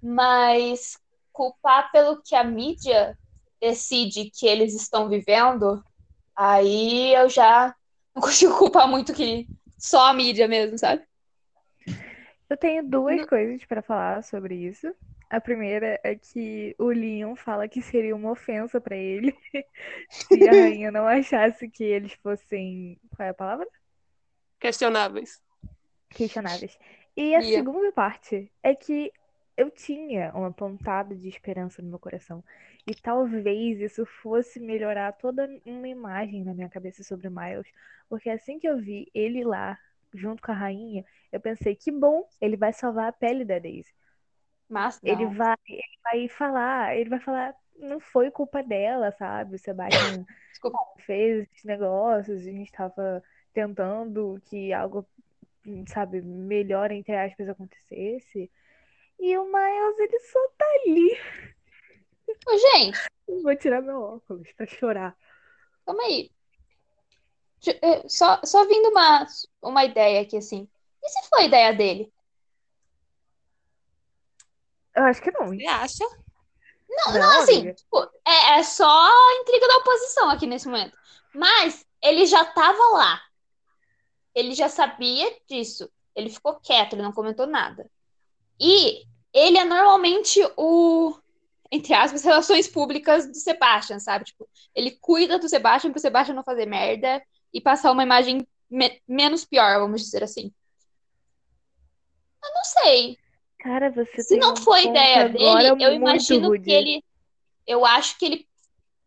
[0.03, 0.97] Mas
[1.31, 3.17] culpar pelo que a mídia
[3.61, 5.81] decide que eles estão vivendo,
[6.35, 7.73] aí eu já
[8.13, 9.47] não consigo culpar muito que
[9.79, 11.03] só a mídia mesmo, sabe?
[12.51, 14.93] Eu tenho duas coisas para falar sobre isso.
[15.29, 19.33] A primeira é que o Leon fala que seria uma ofensa para ele
[20.09, 22.99] se a rainha não achasse que eles fossem.
[23.15, 23.65] Qual é a palavra?
[24.59, 25.41] Questionáveis.
[26.09, 26.77] Questionáveis.
[27.15, 27.63] E a Yeah.
[27.63, 29.13] segunda parte é que
[29.55, 32.43] eu tinha uma pontada de esperança no meu coração.
[32.85, 37.67] E talvez isso fosse melhorar toda uma imagem na minha cabeça sobre o Miles.
[38.09, 39.79] Porque assim que eu vi ele lá,
[40.13, 43.93] junto com a rainha, eu pensei, que bom, ele vai salvar a pele da Daisy.
[44.69, 45.11] Mas não.
[45.11, 49.55] Ele vai, ele vai falar, ele vai falar, não foi culpa dela, sabe?
[49.55, 50.77] O Sebastian Desculpa.
[50.99, 55.05] fez esses negócios, a gente tava tentando que algo,
[55.87, 58.49] sabe, melhor, entre aspas, acontecesse.
[59.19, 61.17] E o Miles, ele só tá ali.
[62.47, 62.99] Ô, gente,
[63.43, 65.15] Vou tirar meu óculos pra chorar.
[65.85, 66.29] calma aí.
[67.67, 69.25] Eh, Só, só vindo uma,
[69.61, 70.67] uma ideia aqui, assim.
[71.03, 72.11] E se foi ideia dele?
[74.95, 75.47] Eu acho que não.
[75.47, 76.03] Você acha?
[76.89, 80.97] Não, Não, não, assim, tipo, é, é só a intriga da oposição aqui nesse momento.
[81.33, 83.21] Mas ele já tava lá.
[84.35, 85.89] Ele já sabia disso.
[86.15, 87.89] Ele ficou quieto, ele não comentou nada.
[88.59, 91.17] E ele é normalmente o,
[91.71, 94.25] entre aspas, relações públicas do Sebastian, sabe?
[94.25, 99.01] Tipo, ele cuida do Sebastian pro Sebastian não fazer merda e passar uma imagem me-
[99.07, 100.51] menos pior, vamos dizer assim.
[102.43, 103.17] Eu não sei.
[103.59, 106.63] Cara, você Se não foi ideia dele, eu imagino rude.
[106.63, 107.03] que ele.
[107.67, 108.47] Eu acho que ele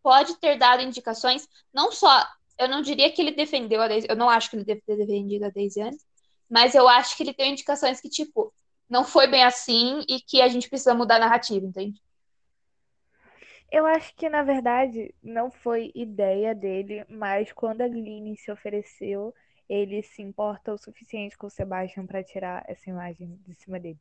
[0.02, 2.24] pode ter dado indicações, não só.
[2.57, 4.96] Eu não diria que ele defendeu a Daisy, eu não acho que ele deve ter
[4.96, 6.07] defendido a Daisy antes,
[6.48, 8.52] mas eu acho que ele tem indicações que, tipo,
[8.88, 12.00] não foi bem assim e que a gente precisa mudar a narrativa, entende?
[13.74, 19.34] Eu acho que, na verdade, não foi ideia dele, mas quando a Glenn se ofereceu,
[19.68, 23.98] ele se importa o suficiente com o Sebastian pra tirar essa imagem de cima dele.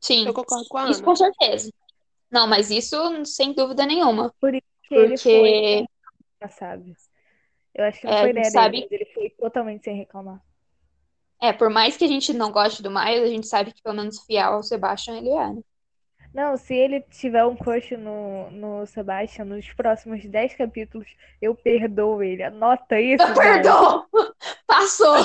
[0.00, 1.04] Sim, Eu concordo com a isso Ana.
[1.04, 1.70] com certeza.
[2.30, 4.32] Não, mas isso sem dúvida nenhuma.
[4.40, 5.86] Por isso que ele foi, Porque,
[6.50, 6.96] sabe?
[7.74, 10.42] Eu acho que não É, foi ideia sabe- dele, mas ele foi totalmente sem reclamar.
[11.40, 13.96] é, por mais que a gente não goste do Miles, a gente sabe que pelo
[13.96, 15.62] menos fiel ao Sebastian ele é, né?
[16.34, 21.08] Não, se ele tiver um crush no, no Sebastian nos próximos 10 capítulos,
[21.40, 22.42] eu perdoo ele.
[22.42, 24.06] Anota isso, Eu perdoo!
[24.66, 25.16] Passou!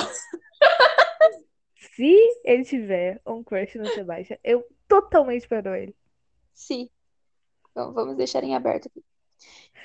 [1.74, 5.96] Se ele tiver um crush no Sebastian, eu totalmente perdoo ele.
[6.52, 6.90] Sim.
[7.70, 9.04] Então, vamos deixar em aberto aqui.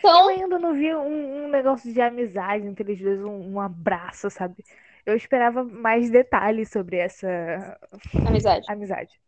[0.04, 3.62] Eu Então, ainda não vi um, um negócio de amizade entre eles dois, um, um
[3.62, 4.64] abraço, sabe?
[5.06, 7.80] Eu esperava mais detalhes sobre essa
[8.26, 8.66] amizade.
[8.68, 9.22] amizade.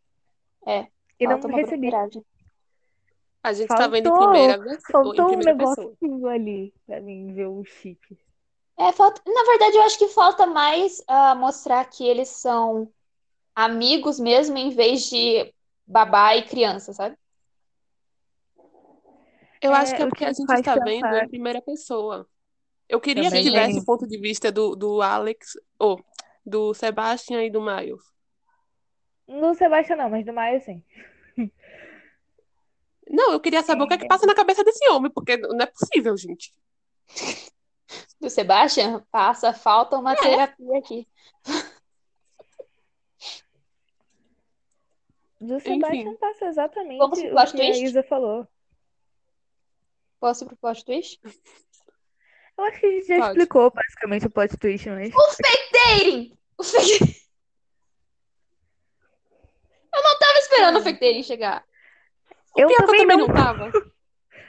[0.68, 0.88] É,
[1.20, 1.90] E não Falta recebi.
[1.90, 2.26] broderagem.
[3.44, 5.76] A gente tá vendo em Faltou- primeira, em Faltou um primeira pessoa.
[6.02, 8.18] negocinho ali pra mim ver o chip.
[8.78, 9.22] É, falta...
[9.26, 12.92] Na verdade, eu acho que falta mais ah, mostrar que eles são
[13.56, 15.54] amigos mesmo, em vez de
[15.88, 17.16] babá e criança, sabe?
[19.62, 22.28] Eu É, acho que é o porque que a gente está vendo em primeira pessoa.
[22.90, 26.04] Eu queria Também que tivesse o ponto de vista do, do Alex, ou
[26.46, 28.04] do Sebastian e do Miles.
[29.28, 30.84] No Sebastian não, mas do Maio sim.
[33.08, 35.62] Não, eu queria saber o que é que passa na cabeça desse homem, porque não
[35.62, 36.54] é possível, gente.
[38.20, 41.08] Do Sebastian, passa, falta uma terapia aqui.
[45.40, 47.84] Do Sebastian passa exatamente Vamos pro o que a twist?
[47.84, 48.48] Isa falou.
[50.20, 51.20] Posso ir pro plot twist?
[52.58, 53.30] Eu acho que a gente já Pode.
[53.32, 55.14] explicou basicamente o plot twist, mas.
[55.14, 56.38] O fake dating!
[56.58, 57.26] O fake...
[59.94, 61.64] Eu não tava esperando o fake dating chegar.
[62.56, 63.28] Eu Pior que eu também também não.
[63.28, 63.72] não tava.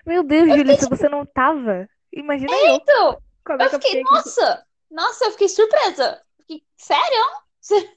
[0.06, 1.88] Meu Deus, Julissa, você não tava?
[2.12, 2.74] Imagina eu.
[2.76, 4.12] Então, Como é eu eu fiquei, fiquei aqui?
[4.12, 4.66] nossa!
[4.90, 6.22] Nossa, eu fiquei surpresa.
[6.38, 7.24] Fiquei, sério?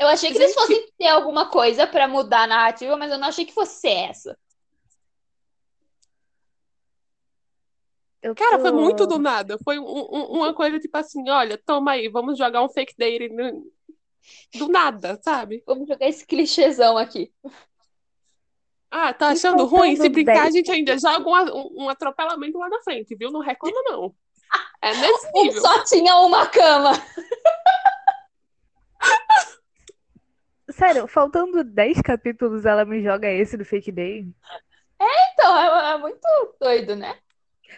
[0.00, 3.26] Eu achei que eles fossem ter alguma coisa pra mudar a narrativa, mas eu não
[3.28, 4.38] achei que fosse essa.
[8.22, 9.58] Eu Cara, foi muito do nada.
[9.64, 13.34] Foi um- um- uma coisa tipo assim: olha, toma aí, vamos jogar um fake dating
[13.34, 13.72] no-
[14.56, 15.62] do nada, sabe?
[15.66, 17.32] Vamos jogar esse clichêzão aqui.
[18.90, 19.96] Ah, tá achando ruim?
[19.96, 20.54] Se brincar, a 10.
[20.54, 23.30] gente ainda joga um, um- atropelamento lá na frente, viu?
[23.30, 24.14] Não reclama, não.
[24.80, 25.60] É nesse Um nível.
[25.60, 26.92] só tinha uma cama.
[30.70, 34.26] Sério, faltando 10 capítulos, ela me joga esse do Fake Day.
[35.00, 36.20] Então, é, é muito
[36.60, 37.16] doido, né?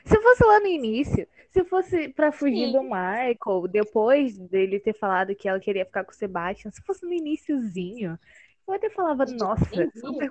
[0.05, 2.73] Se fosse lá no início, se fosse pra fugir Sim.
[2.73, 7.05] do Michael, depois dele ter falado que ela queria ficar com o Sebastian, se fosse
[7.05, 8.19] no iniciozinho,
[8.67, 10.31] eu até falava, nossa, super.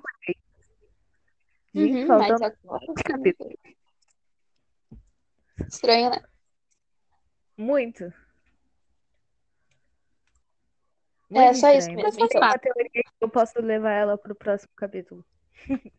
[1.74, 3.54] Gente, Uhum, faltando agora 10 capítulos.
[5.68, 6.22] Estranho, né?
[7.58, 8.06] Muito.
[11.32, 11.98] É, Muito só isso estranho.
[11.98, 12.04] mesmo.
[12.04, 15.24] Mas Faz tem uma teoria que eu posso levar ela pro próximo capítulo.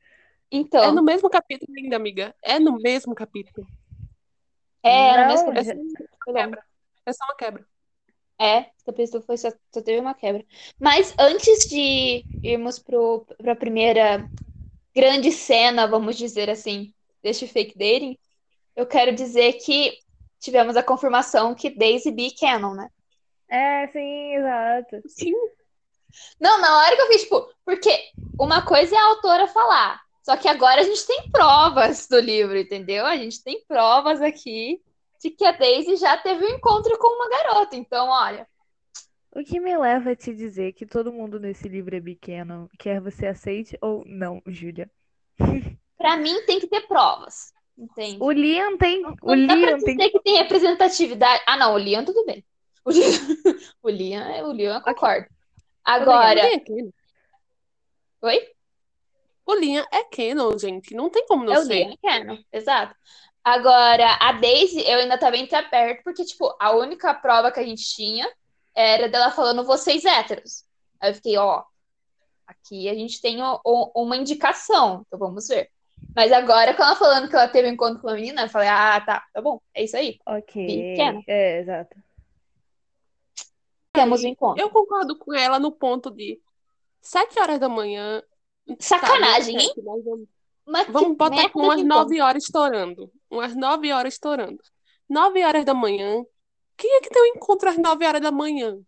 [0.52, 2.34] É Então, no mesmo capítulo ainda, amiga.
[2.42, 3.66] É no mesmo capítulo.
[4.82, 6.64] é, no mesmo É já- só uma quebra.
[7.06, 7.66] É só uma quebra.
[8.38, 10.44] É, esse capítulo foi só, só teve uma quebra.
[10.80, 14.28] Mas antes de irmos pro, pra primeira
[14.94, 18.18] grande cena, vamos dizer assim, deste fake dating,
[18.76, 19.98] eu quero dizer que
[20.40, 22.88] tivemos a confirmação que Daisy B canon, né?
[23.48, 25.02] É, sim, exato.
[25.06, 25.34] Sim.
[26.40, 27.90] Não, na hora que eu fiz, tipo, porque
[28.38, 32.56] uma coisa é a autora falar, só que agora a gente tem provas do livro,
[32.58, 33.06] entendeu?
[33.06, 34.80] A gente tem provas aqui
[35.22, 37.76] de que a Daisy já teve um encontro com uma garota.
[37.76, 38.46] Então, olha,
[39.32, 43.00] O que me leva a te dizer que todo mundo nesse livro é pequeno, quer
[43.00, 44.90] você aceite ou não, Júlia.
[45.96, 48.18] pra mim tem que ter provas, entende?
[48.20, 49.04] O Liam tem.
[49.22, 50.10] O Não dá pra Liam dizer tem.
[50.10, 51.42] que tem representatividade.
[51.46, 52.44] Ah, não, o Liam tudo bem.
[52.84, 53.20] O Liam,
[53.82, 55.26] o Liam, o Liam eu concordo.
[55.84, 56.60] Agora, é
[58.22, 58.38] oi?
[59.46, 60.94] O Liam é canon, gente.
[60.94, 61.84] Não tem como não É o ser.
[61.84, 62.94] Liam Canon, exato.
[63.42, 67.64] Agora, a Daisy, eu ainda tava entre aberto, porque, tipo, a única prova que a
[67.64, 68.30] gente tinha
[68.74, 70.64] era dela falando vocês héteros.
[71.00, 71.64] Aí eu fiquei, ó,
[72.46, 75.70] aqui a gente tem o- o- uma indicação, então vamos ver.
[76.14, 78.68] Mas agora, com ela falando que ela teve um encontro com a menina, eu falei,
[78.68, 80.18] ah, tá, tá bom, é isso aí.
[80.26, 80.66] Ok.
[80.66, 81.22] Pequeno.
[81.26, 81.96] É, exato.
[83.92, 84.62] Temos o encontro.
[84.62, 86.40] Eu concordo com ela no ponto de
[87.00, 88.22] sete horas da manhã.
[88.78, 89.72] Sacanagem, tá, hein?
[89.76, 90.26] vamos-
[90.88, 92.02] Vamos botar com umas de encontro.
[92.04, 93.10] nove horas estourando.
[93.30, 94.62] Umas nove horas estourando.
[95.08, 96.24] Nove horas da manhã.
[96.76, 98.78] Quem é que tem um encontro às nove horas da manhã?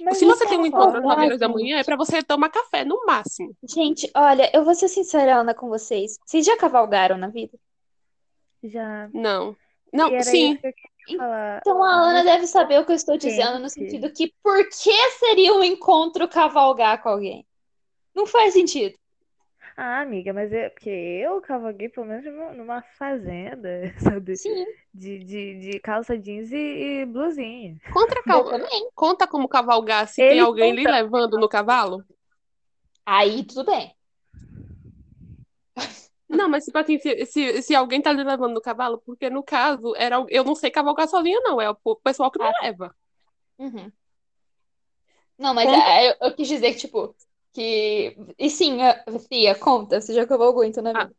[0.00, 1.26] Mas Se você tem um é encontro às nove saudade.
[1.26, 3.54] horas da manhã, é pra você tomar café, no máximo.
[3.64, 6.18] Gente, olha, eu vou ser sincerona com vocês.
[6.24, 7.56] Vocês já cavalgaram na vida?
[8.62, 9.08] Já.
[9.12, 9.56] Não.
[9.92, 10.58] Não, sim.
[11.08, 15.10] Então a Ana deve saber o que eu estou dizendo, no sentido que por que
[15.18, 17.46] seria um encontro cavalgar com alguém?
[18.14, 18.96] Não faz sentido.
[19.76, 24.36] Ah, amiga, mas é porque eu cavalguei pelo menos numa, numa fazenda, sabe?
[24.36, 26.56] Sim, De, de, de calça jeans e,
[27.02, 27.76] e blusinha.
[27.92, 28.44] Contra cal...
[28.44, 28.90] também.
[28.94, 30.90] Conta como cavalgar se tem Ele alguém lhe conta.
[30.92, 32.04] levando no cavalo?
[33.06, 33.94] Aí tudo bem.
[36.28, 39.42] Não, mas tipo assim, se, se, se alguém tá lhe levando no cavalo, porque no
[39.42, 41.60] caso, era, eu não sei cavalgar sozinha, não.
[41.60, 42.52] É o pessoal que me Ah.
[42.62, 42.94] leva.
[43.58, 43.92] Uhum.
[45.38, 45.90] Não, mas Conta.
[45.90, 47.14] é, eu, eu quis dizer que, tipo,
[47.52, 48.16] que.
[48.38, 51.04] E sim, a- Fia, conta, você já cavalgou então na Ah.
[51.04, 51.16] vida.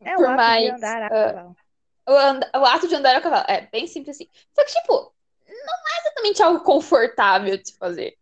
[0.00, 1.56] É o Por ato de mais, andar a ah, cavalo.
[2.06, 3.44] O, and- o ato de andar a cavalo.
[3.48, 4.28] É bem simples assim.
[4.54, 4.92] Só que, tipo,
[5.46, 5.54] não
[5.96, 8.16] é exatamente algo confortável de se fazer.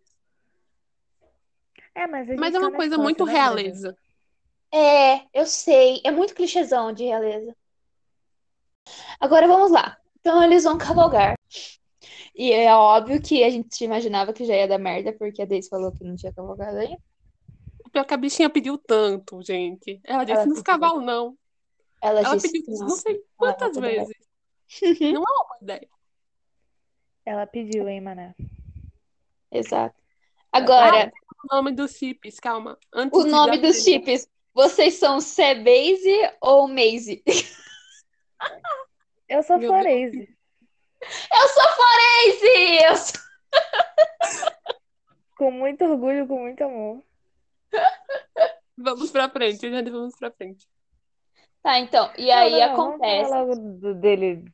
[1.94, 3.40] É, mas a Mas é uma coisa Escócia, muito é Brasil.
[3.40, 3.98] realeza.
[4.72, 6.00] É, eu sei.
[6.04, 7.54] É muito clichêzão de realeza.
[9.20, 9.96] Agora vamos lá.
[10.20, 11.36] Então eles vão cavalgar.
[12.34, 15.68] E é óbvio que a gente imaginava que já ia dar merda, porque a Daisy
[15.68, 16.98] falou que não tinha cavalgado ainda.
[17.92, 20.00] Pior que a bichinha pediu tanto, gente.
[20.02, 21.36] Ela disse, Ela cavalos não.
[22.00, 22.86] Ela Ela disse pediu não.
[22.86, 24.16] não sei quantas não vezes.
[25.00, 25.88] Não é uma boa ideia.
[27.26, 28.34] Ela pediu, hein, mané?
[29.50, 29.94] Exato.
[30.50, 31.12] Agora,
[31.44, 32.78] O nome dos chips, calma.
[32.90, 34.06] Antes o nome dos tempo.
[34.06, 34.28] chips.
[34.54, 37.22] Vocês são Sebase ou Maze?
[39.28, 39.60] Eu sou.
[39.60, 40.34] Florese.
[41.02, 42.84] Eu sou Forense!
[42.84, 44.52] Eu sou...
[45.36, 47.02] Com muito orgulho, com muito amor.
[48.76, 50.66] Vamos pra frente, já vamos pra frente.
[51.62, 52.10] Tá, então.
[52.16, 53.28] E aí não, não, vamos acontece.
[53.30, 54.44] falar logo do- dele.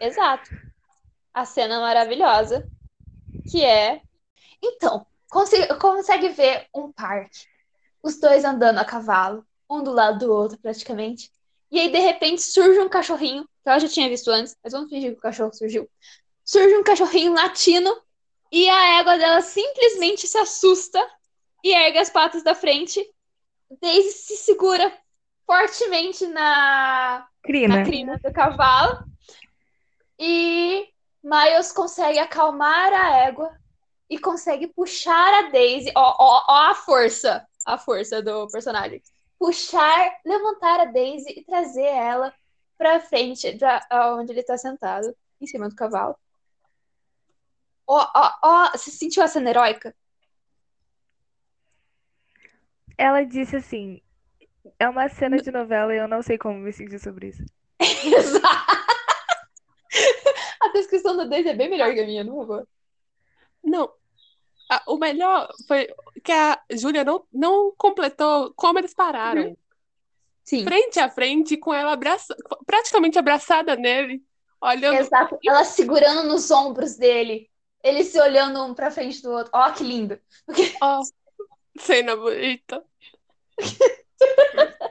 [0.00, 0.50] Exato.
[1.34, 2.66] A cena maravilhosa,
[3.50, 4.00] que é.
[4.62, 7.46] Então, consegue, consegue ver um parque.
[8.02, 11.30] Os dois andando a cavalo, um do lado do outro, praticamente.
[11.70, 14.88] E aí, de repente, surge um cachorrinho, que eu já tinha visto antes, mas vamos
[14.88, 15.88] fingir que o cachorro surgiu.
[16.44, 17.94] Surge um cachorrinho latino
[18.50, 20.98] e a égua dela simplesmente se assusta
[21.62, 23.04] e ergue as patas da frente.
[23.80, 24.92] Daisy se segura
[25.46, 27.76] fortemente na, Crina.
[27.76, 29.04] na crina do cavalo.
[30.18, 30.88] E
[31.22, 33.56] Miles consegue acalmar a égua
[34.08, 35.92] e consegue puxar a Daisy.
[35.94, 39.02] Ó, ó, ó a força, a força do personagem.
[39.38, 42.34] Puxar, levantar a Daisy e trazer ela
[42.80, 46.16] pra frente, da, onde ele tá sentado, em cima do cavalo.
[47.86, 49.94] Ó, ó, ó, você sentiu a cena heróica?
[52.96, 54.00] Ela disse assim:
[54.78, 57.44] é uma cena de novela e eu não sei como me sentir sobre isso.
[57.78, 58.80] Exato.
[60.62, 62.66] A descrição da Daisy é bem melhor que a minha, não vou.
[63.62, 63.92] Não.
[64.86, 65.86] o melhor foi
[66.24, 69.54] que a Júlia não, não completou como eles pararam.
[70.44, 70.64] Sim.
[70.64, 72.34] Frente a frente, com ela abraça,
[72.66, 74.22] praticamente abraçada nele,
[74.60, 74.96] olhando.
[74.98, 75.38] Exato.
[75.46, 77.48] Ela segurando nos ombros dele.
[77.82, 79.50] Eles se olhando um pra frente do outro.
[79.54, 80.18] Ó, que lindo.
[80.82, 81.00] Ó,
[81.78, 82.84] cena bonita.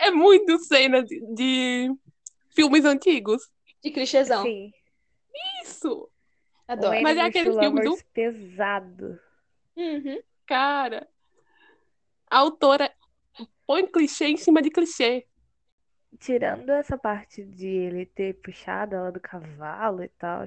[0.00, 1.90] É muito cena de, de
[2.50, 3.50] filmes antigos.
[3.82, 4.42] De clichêzão.
[4.42, 4.72] Sim.
[5.64, 6.08] Isso,
[6.66, 7.00] Adoro.
[7.02, 9.18] Mas é aquele to filme do- pesado.
[9.76, 10.20] Uhum.
[10.46, 11.08] cara.
[12.30, 12.90] A autora
[13.66, 15.26] põe clichê em cima de clichê.
[16.18, 20.44] tirando essa parte de ele ter puxado ela do cavalo e tal,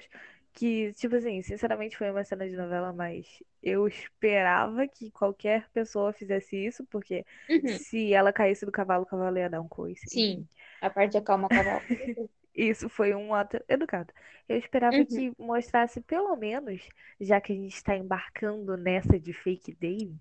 [0.53, 3.25] que, tipo assim, sinceramente foi uma cena de novela, mas
[3.63, 7.86] eu esperava que qualquer pessoa fizesse isso, porque Uhum.
[7.86, 10.11] se ela caísse do cavalo, o cavalo ia dar um coice.
[10.11, 10.47] Sim,
[10.82, 11.84] a parte de acalma o cavalo.
[12.53, 14.13] Isso foi um ato educado.
[14.47, 15.05] Eu esperava Uhum.
[15.05, 16.82] que mostrasse pelo menos,
[17.19, 20.19] já que a gente está embarcando nessa de fake dating,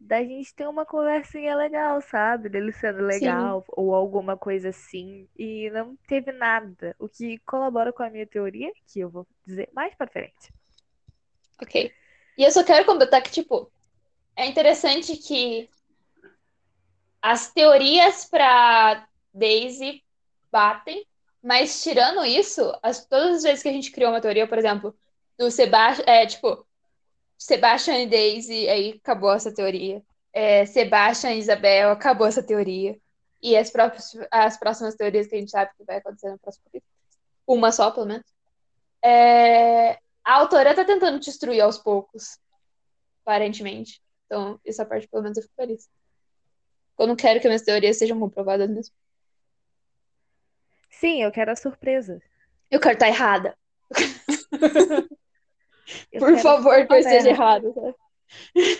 [0.00, 2.48] da gente ter uma conversinha legal, sabe?
[2.48, 5.28] Dele sendo legal ou alguma coisa assim.
[5.36, 6.94] E não teve nada.
[6.98, 10.52] O que colabora com a minha teoria, que eu vou dizer mais pra frente.
[11.60, 11.92] Ok.
[12.36, 13.70] E eu só quero completar que, tipo,
[14.36, 15.68] é interessante que
[17.20, 20.04] as teorias pra Daisy
[20.50, 21.04] batem,
[21.42, 24.96] mas tirando isso, as, todas as vezes que a gente criou uma teoria, por exemplo,
[25.36, 26.64] do Sebastian, é, tipo,
[27.38, 30.02] Sebastian e Daisy, aí acabou essa teoria.
[30.32, 32.98] É, Sebastian e Isabel, acabou essa teoria.
[33.40, 36.64] E as, próprias, as próximas teorias que a gente sabe que vai acontecer no próximo
[36.64, 36.92] capítulo.
[37.46, 38.26] Uma só, pelo menos.
[39.02, 39.92] É,
[40.24, 42.38] a autora tá tentando destruir aos poucos,
[43.22, 44.02] aparentemente.
[44.26, 45.88] Então, essa parte, pelo menos, eu fico feliz.
[46.98, 48.94] Eu não quero que minhas teorias sejam comprovadas mesmo.
[50.90, 52.20] Sim, eu quero a surpresa.
[52.68, 53.56] Eu quero estar errada.
[56.12, 57.96] Eu Por favor, que eu esteja errada, errada.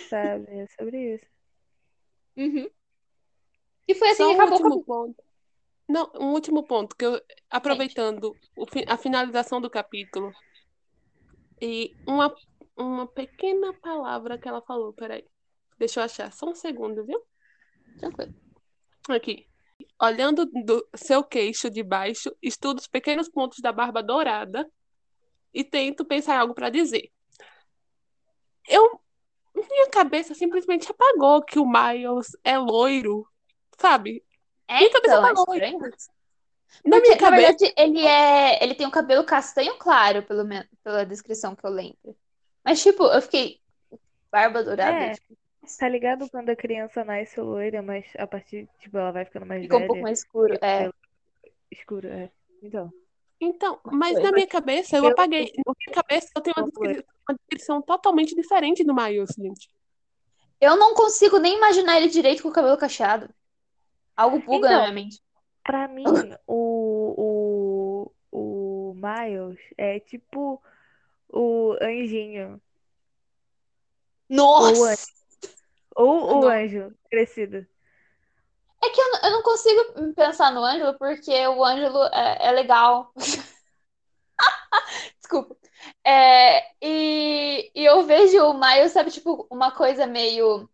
[0.09, 0.47] sabe?
[0.51, 1.27] É sobre isso.
[2.37, 2.71] Uhum.
[3.87, 5.25] E foi assim Só que um acabou o último ponto.
[5.89, 10.31] Não, um último ponto, que eu, aproveitando o a finalização do capítulo,
[11.61, 12.35] e uma,
[12.77, 15.25] uma pequena palavra que ela falou, peraí.
[15.79, 17.21] Deixa eu achar, só um segundo, viu?
[17.99, 18.35] Tranquilo.
[19.09, 19.47] Aqui.
[20.01, 24.69] Olhando do seu queixo de baixo, estudo os pequenos pontos da barba dourada
[25.53, 27.11] e tento pensar em algo para dizer.
[28.69, 29.01] Eu.
[29.55, 33.27] Minha cabeça simplesmente apagou que o Miles é loiro,
[33.77, 34.25] sabe?
[34.69, 35.55] É, Minha cabeça então, é apagou.
[35.55, 35.79] estranho.
[36.85, 37.47] Na Porque, minha na cabeça.
[37.59, 38.63] verdade, ele é.
[38.63, 42.17] Ele tem um cabelo castanho claro, pelo menos, pela descrição que eu lembro.
[42.65, 43.61] Mas, tipo, eu fiquei.
[44.31, 45.15] Barba dourada, É.
[45.15, 45.37] tipo,
[45.79, 49.63] Tá ligado quando a criança nasce loira, mas a partir, tipo, ela vai ficando mais
[49.63, 50.55] fica um velha, pouco mais escuro.
[50.63, 50.91] É.
[51.71, 52.31] escuro, é.
[52.63, 52.91] Então,
[53.41, 54.23] Então, mas Foi.
[54.23, 55.53] na minha cabeça, eu Eu- apaguei.
[55.65, 59.71] Na minha cabeça, eu tenho uma descrição, uma descrição totalmente diferente do Miles, gente.
[60.61, 63.33] Eu não consigo nem imaginar ele direito com o cabelo cacheado.
[64.17, 65.23] Algo buga Então, na minha mente.
[65.63, 66.03] pra mim,
[66.49, 70.61] o, o, o Miles é tipo
[71.29, 72.61] o anjinho.
[74.29, 74.97] Nossa!
[75.95, 76.49] Ou o Não.
[76.49, 77.67] anjo crescido.
[78.83, 83.13] É que eu, eu não consigo pensar no Ângelo porque o Ângelo é, é legal.
[85.19, 85.57] Desculpa.
[86.05, 90.69] É, e, e eu vejo o Miles, sabe, tipo, uma coisa meio.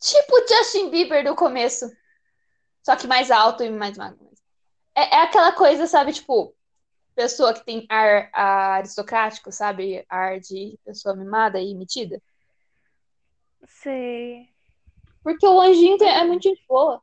[0.00, 1.86] Tipo Justin Bieber do começo.
[2.82, 4.30] Só que mais alto e mais magro.
[4.94, 6.54] É, é aquela coisa, sabe, tipo,
[7.14, 10.04] pessoa que tem ar, ar aristocrático, sabe?
[10.08, 12.20] Ar de pessoa mimada e metida.
[13.66, 14.52] Sei.
[15.22, 17.02] Porque o anjinho tem- é muito gente boa.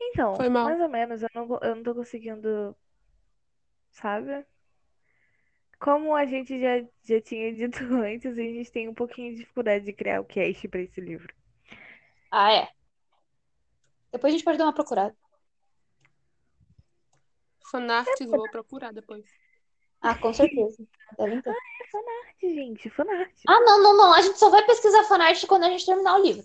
[0.00, 0.64] Então, Foi mal.
[0.66, 2.76] mais ou menos, eu não, eu não tô conseguindo,
[3.90, 4.44] sabe?
[5.78, 9.84] Como a gente já, já tinha dito antes, a gente tem um pouquinho de dificuldade
[9.84, 11.34] de criar o cast pra esse livro.
[12.30, 12.68] Ah, é.
[14.12, 15.16] Depois a gente pode dar uma procurada.
[17.70, 19.24] Fanarts, vou procurar depois.
[20.02, 20.84] Ah, com certeza.
[21.16, 21.50] Devem ter.
[21.50, 23.32] É fanart, gente, fanart.
[23.46, 24.12] Ah, não, não, não.
[24.12, 26.44] A gente só vai pesquisar fanart quando a gente terminar o livro.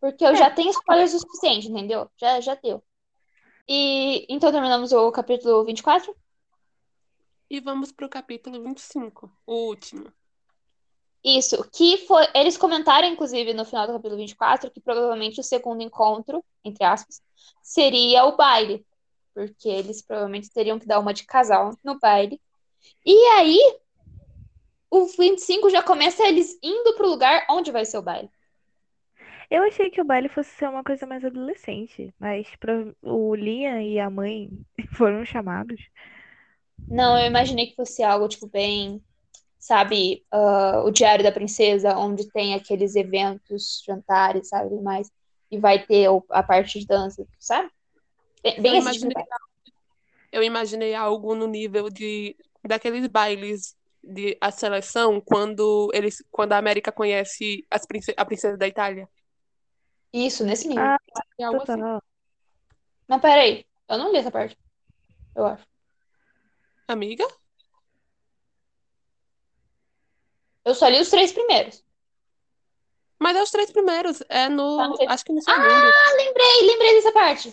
[0.00, 2.10] Porque eu já tenho spoilers o suficiente, entendeu?
[2.16, 2.82] Já, já deu.
[3.68, 6.14] E então terminamos o capítulo 24?
[7.48, 10.12] E vamos pro capítulo 25, o último.
[11.24, 12.26] Isso, que foi.
[12.34, 17.22] Eles comentaram, inclusive, no final do capítulo 24, que provavelmente o segundo encontro, entre aspas,
[17.62, 18.84] seria o baile.
[19.34, 22.40] Porque eles provavelmente teriam que dar uma de casal no baile.
[23.04, 23.58] E aí,
[24.90, 28.30] o 25 já começa eles indo pro lugar onde vai ser o baile.
[29.50, 32.46] Eu achei que o baile fosse ser uma coisa mais adolescente, mas
[33.02, 34.50] o Liam e a mãe
[34.96, 35.78] foram chamados.
[36.88, 39.02] Não, eu imaginei que fosse algo, tipo, bem,
[39.58, 45.10] sabe, ah, o Diário da Princesa, onde tem aqueles eventos, jantares, sabe, e mais.
[45.50, 47.70] E vai ter a parte de dança, sabe?
[48.42, 49.24] Bem, bem Eu esse tipo de imaginei,
[50.32, 56.58] eu imaginei algo no nível de daqueles bailes de a seleção quando eles quando a
[56.58, 59.08] América conhece as prince- a princesa da Itália.
[60.12, 60.82] Isso, nesse nível.
[60.84, 60.98] Ah,
[61.38, 61.80] É algo assim.
[63.08, 63.64] Não, peraí.
[63.88, 64.56] Eu não li essa parte.
[65.34, 65.64] Eu acho.
[66.88, 67.26] Amiga?
[70.64, 71.84] Eu só li os três primeiros.
[73.18, 74.22] Mas é os três primeiros.
[74.28, 74.76] É no.
[74.76, 74.96] Tá no.
[75.10, 75.60] Acho que no segundo.
[75.64, 77.52] Ah, lembrei, lembrei dessa parte.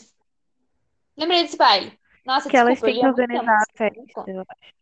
[1.19, 1.99] Lembrei desse baile.
[2.25, 4.73] Nossa, Que elas desculpa, têm eu que organizar a festa, eu acho.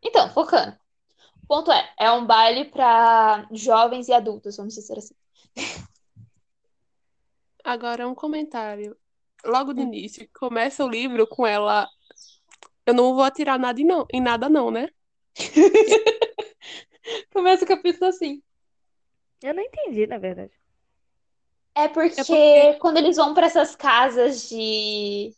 [0.00, 0.76] Então, focando.
[1.42, 5.14] O ponto é, é um baile para jovens e adultos, vamos dizer assim.
[7.64, 8.96] Agora, um comentário.
[9.44, 9.86] Logo no Hum.
[9.86, 11.88] início, começa o livro com ela.
[12.86, 14.88] Eu não vou atirar nada em, não, em nada, não, né?
[17.32, 18.40] Começa o capítulo assim.
[19.42, 20.52] Eu não entendi, na verdade.
[21.74, 25.34] É porque, porque- quando eles vão para essas casas de.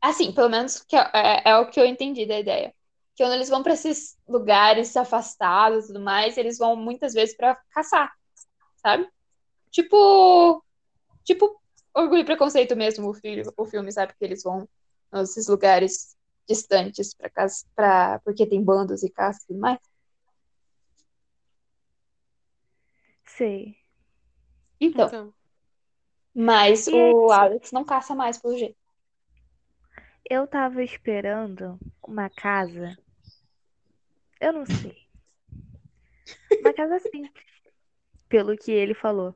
[0.00, 2.74] Assim, pelo menos que é, é- é o que eu entendi da ideia.
[3.14, 7.36] Que quando eles vão para esses lugares afastados e tudo mais, eles vão muitas vezes
[7.36, 8.12] para caçar,
[8.76, 9.08] sabe?
[9.70, 10.62] Tipo.
[11.24, 11.58] Tipo,
[11.94, 14.12] Orgulho e Preconceito mesmo, o filme, o filme, sabe?
[14.18, 14.68] Que eles vão
[15.12, 16.14] nesses lugares
[16.46, 17.30] distantes para
[17.74, 19.78] pra, porque tem bandos e caça e tudo mais.
[23.26, 23.76] Sei.
[24.80, 25.34] Então, Então,
[26.34, 28.76] mas E o Alex não caça mais, pelo jeito.
[30.28, 32.96] Eu tava esperando uma casa.
[34.40, 34.96] Eu não sei.
[36.60, 37.44] Uma casa simples.
[38.28, 39.34] Pelo que ele falou.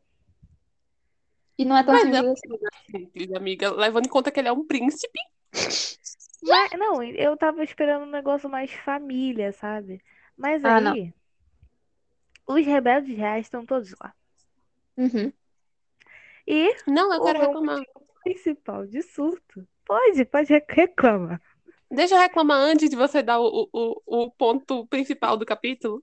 [1.59, 2.78] E não é tão mas simples é assim.
[2.91, 3.70] simples, amiga.
[3.70, 5.18] Levando em conta que ele é um príncipe.
[6.43, 10.03] Mas, não, eu tava esperando um negócio mais família, sabe?
[10.36, 10.93] Mas Ah, não.
[10.93, 11.12] aí,
[12.49, 14.12] os rebeldes reais estão todos lá.
[14.99, 15.32] Uhum.
[16.46, 17.78] E Não, eu o quero meu reclamar.
[17.78, 19.66] motivo principal de surto.
[19.86, 21.40] Pode, pode rec- reclamar.
[21.90, 26.03] Deixa eu reclamar antes de você dar o, o, o ponto principal do capítulo.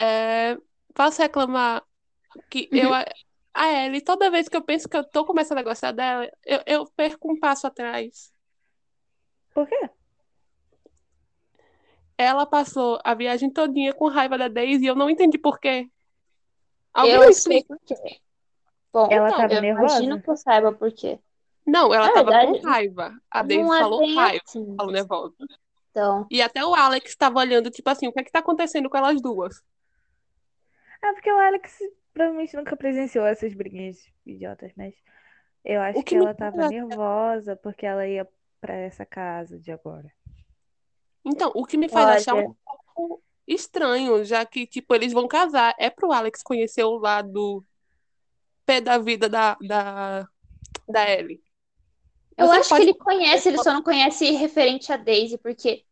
[0.00, 0.56] É,
[0.92, 1.84] posso reclamar
[2.50, 2.90] que eu,
[3.54, 6.60] a Ellie, toda vez que eu penso que eu tô começando a gostar dela, eu,
[6.66, 8.32] eu perco um passo atrás.
[9.54, 9.88] Por quê?
[12.18, 15.88] Ela passou a viagem todinha com raiva da Daisy e eu não entendi por quê.
[16.94, 17.68] Alguém Eu me sei explica?
[17.68, 18.20] por quê.
[18.92, 19.94] Bom, Ela Então, tava eu nervosa?
[19.96, 21.18] imagino que eu saiba por quê.
[21.66, 23.18] Não, ela Na tava verdade, com raiva.
[23.30, 24.76] A Daisy é falou raiva, assim.
[24.76, 25.34] falou nervosa.
[25.90, 28.88] Então, E até o Alex tava olhando, tipo assim, o que é que tá acontecendo
[28.90, 29.54] com elas duas?
[31.02, 31.78] Ah, porque o Alex
[32.12, 34.94] provavelmente nunca presenciou essas briguinhas idiotas, mas
[35.64, 38.28] eu acho que que ela tava nervosa porque ela ia
[38.60, 40.10] pra essa casa de agora.
[41.24, 42.54] Então, o que me faz achar olha, um
[42.96, 45.74] pouco estranho, já que, tipo, eles vão casar.
[45.78, 47.64] É pro Alex conhecer o lado
[48.66, 50.26] pé da vida da, da,
[50.88, 51.42] da Ellie.
[52.36, 55.84] eu Você acho pode- que ele conhece, ele só não conhece referente a Daisy, porque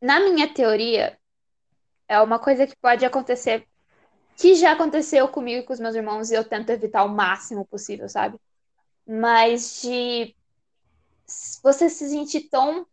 [0.00, 1.18] na minha teoria
[2.08, 3.66] é uma coisa que pode acontecer,
[4.36, 7.64] que já aconteceu comigo e com os meus irmãos, e eu tento evitar o máximo
[7.66, 8.38] possível, sabe?
[9.06, 10.34] Mas de
[11.62, 12.86] você se sentir tão.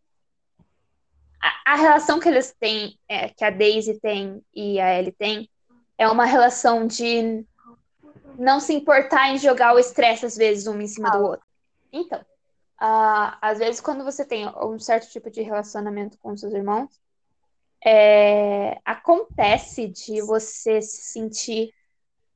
[1.66, 5.50] A, relação que eles têm, é, que a Daisy tem e a Ellie tem,
[5.98, 7.46] é uma relação de
[8.38, 11.46] não se importar em jogar o estresse, às vezes, um em cima do outro.
[11.92, 12.24] Então,
[12.78, 16.90] ah, às vezes, quando você tem um certo tipo de relacionamento com seus irmãos,
[17.84, 21.74] é, acontece de você se sentir,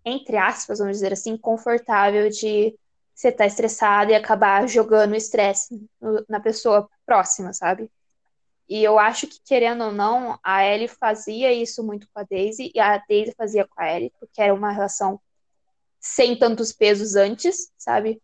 [0.03, 2.77] entre aspas, vamos dizer assim, confortável de
[3.13, 5.87] você estar estressado e acabar jogando o estresse
[6.27, 7.89] na pessoa próxima, sabe?
[8.67, 12.71] E eu acho que, querendo ou não, a Ellie fazia isso muito com a Daisy
[12.73, 15.19] e a Daisy fazia com a Ellie, porque era uma relação
[15.99, 18.21] sem tantos pesos antes, sabe?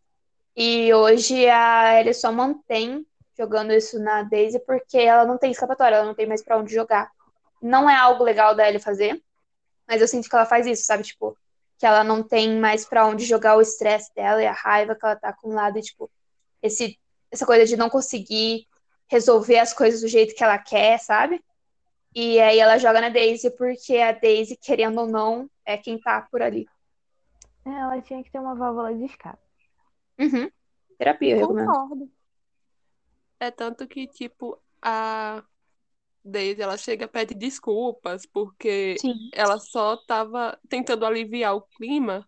[0.55, 3.05] E hoje a Ellie só mantém
[3.37, 6.73] jogando isso na Daisy porque ela não tem escapatória, ela não tem mais pra onde
[6.73, 7.11] jogar.
[7.61, 9.21] Não é algo legal da Ellie fazer,
[9.87, 11.03] mas eu sinto que ela faz isso, sabe?
[11.03, 11.37] Tipo,
[11.77, 15.05] que ela não tem mais pra onde jogar o estresse dela e a raiva que
[15.05, 16.09] ela tá acumulada e, tipo,
[16.61, 16.99] esse,
[17.31, 18.67] essa coisa de não conseguir
[19.11, 21.43] resolver as coisas do jeito que ela quer, sabe?
[22.15, 26.21] E aí ela joga na Daisy porque a Daisy, querendo ou não, é quem tá
[26.31, 26.65] por ali.
[27.65, 29.37] É, Ela tinha que ter uma válvula de escape.
[30.17, 30.49] Uhum.
[30.97, 31.47] Terapia, eu.
[31.47, 32.09] Concordo.
[33.37, 35.43] É tanto que, tipo, a
[36.23, 39.29] Daisy, ela chega a pedir desculpas, porque Sim.
[39.33, 42.27] ela só tava tentando aliviar o clima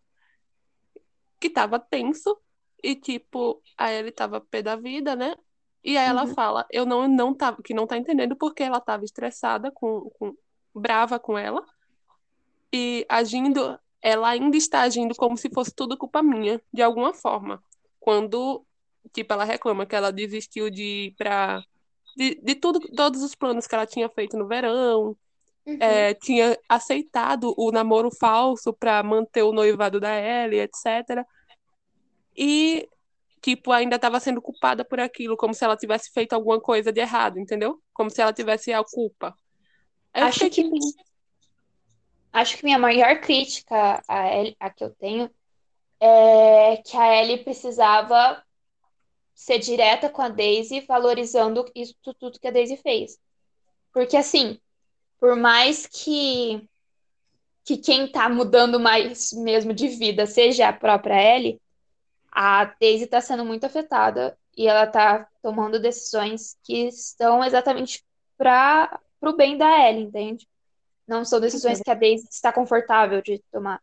[1.39, 2.37] que tava tenso
[2.81, 5.35] e tipo a Ellie tava pé da vida, né?
[5.83, 6.33] E aí ela Uhum.
[6.33, 10.35] fala, eu não não tava, que não tá entendendo porque ela tava estressada com, com
[10.73, 11.63] brava com ela
[12.71, 17.63] e agindo, ela ainda está agindo como se fosse tudo culpa minha, de alguma forma.
[17.99, 18.65] Quando
[19.13, 21.63] tipo ela reclama que ela desistiu de ir para
[22.15, 25.15] de, de tudo, todos os planos que ela tinha feito no verão,
[25.65, 25.77] Uhum.
[25.79, 31.25] é, tinha aceitado o namoro falso para manter o noivado da Ellie, etc.
[32.35, 32.87] E,
[33.43, 37.01] tipo, ainda estava sendo culpada por aquilo, como se ela tivesse feito alguma coisa de
[37.01, 37.77] errado, entendeu?
[37.93, 39.35] Como se ela tivesse a culpa.
[40.13, 40.75] Eu Acho que tipo,
[42.31, 45.29] acho que minha maior crítica a, Ellie, a que eu tenho
[45.99, 48.41] é que a Ellie precisava
[49.33, 53.19] ser direta com a Daisy, valorizando isso tudo que a Daisy fez.
[53.91, 54.57] Porque assim,
[55.19, 56.65] por mais que
[57.65, 61.61] que quem tá mudando mais mesmo de vida seja a própria Ellie,
[62.35, 68.03] a Daisy tá sendo muito afetada e ela tá tomando decisões que estão exatamente
[68.37, 70.47] para o bem da Ellie, entende?
[71.07, 73.81] Não são decisões que a Daisy está confortável de tomar.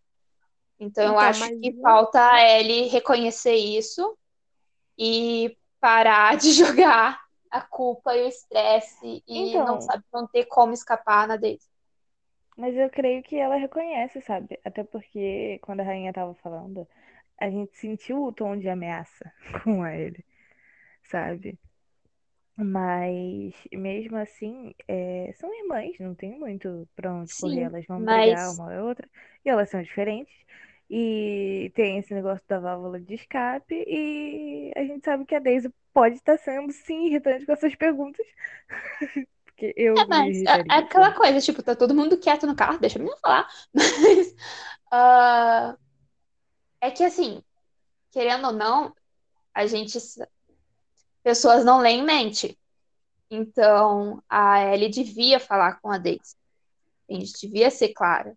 [0.79, 4.17] Então, eu Então, acho mas que eu- falta a Ellie reconhecer isso
[4.99, 7.21] e parar de jogar
[7.51, 9.67] a culpa e o estresse e Então.
[9.67, 11.69] não sabe não ter como escapar na Daisy.
[12.57, 14.59] Mas eu creio que ela reconhece, sabe?
[14.65, 16.87] Até porque quando a rainha tava falando,
[17.41, 19.33] a gente sentiu o tom de ameaça
[19.65, 20.25] com ele,
[21.05, 21.59] sabe?
[22.57, 27.61] Mas mesmo assim, é, são irmãs, não tem muito pra onde correr.
[27.61, 29.09] Sim, Elas vão mas- brigar uma ou outra,
[29.45, 30.35] e elas são diferentes.
[30.91, 35.73] E tem esse negócio da válvula de escape, e a gente sabe que a Daisy
[35.93, 38.27] pode estar sendo, sim, irritante com essas perguntas.
[39.45, 42.79] Porque eu É, mas é, é aquela coisa, tipo, tá todo mundo quieto no carro,
[42.79, 43.49] deixa a menina falar.
[43.75, 44.35] Mas
[44.91, 45.77] ah,
[46.81, 47.43] é que assim,
[48.11, 48.95] querendo ou não,
[49.55, 49.99] a gente.
[51.23, 52.59] Pessoas não leem mente.
[53.31, 56.35] Então, a Ellie devia falar com a Daisy.
[57.09, 58.37] A gente devia ser clara.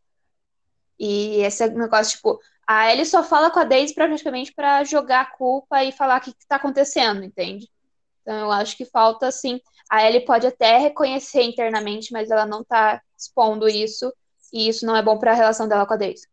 [1.00, 5.38] E esse negócio, tipo, a Ellie só fala com a Daisy praticamente pra jogar a
[5.38, 7.70] culpa e falar o que, que tá acontecendo, entende?
[8.22, 9.60] Então, eu acho que falta, assim.
[9.90, 14.14] A Ellie pode até reconhecer internamente, mas ela não tá expondo isso.
[14.52, 16.28] E isso não é bom pra relação dela com a Daisy.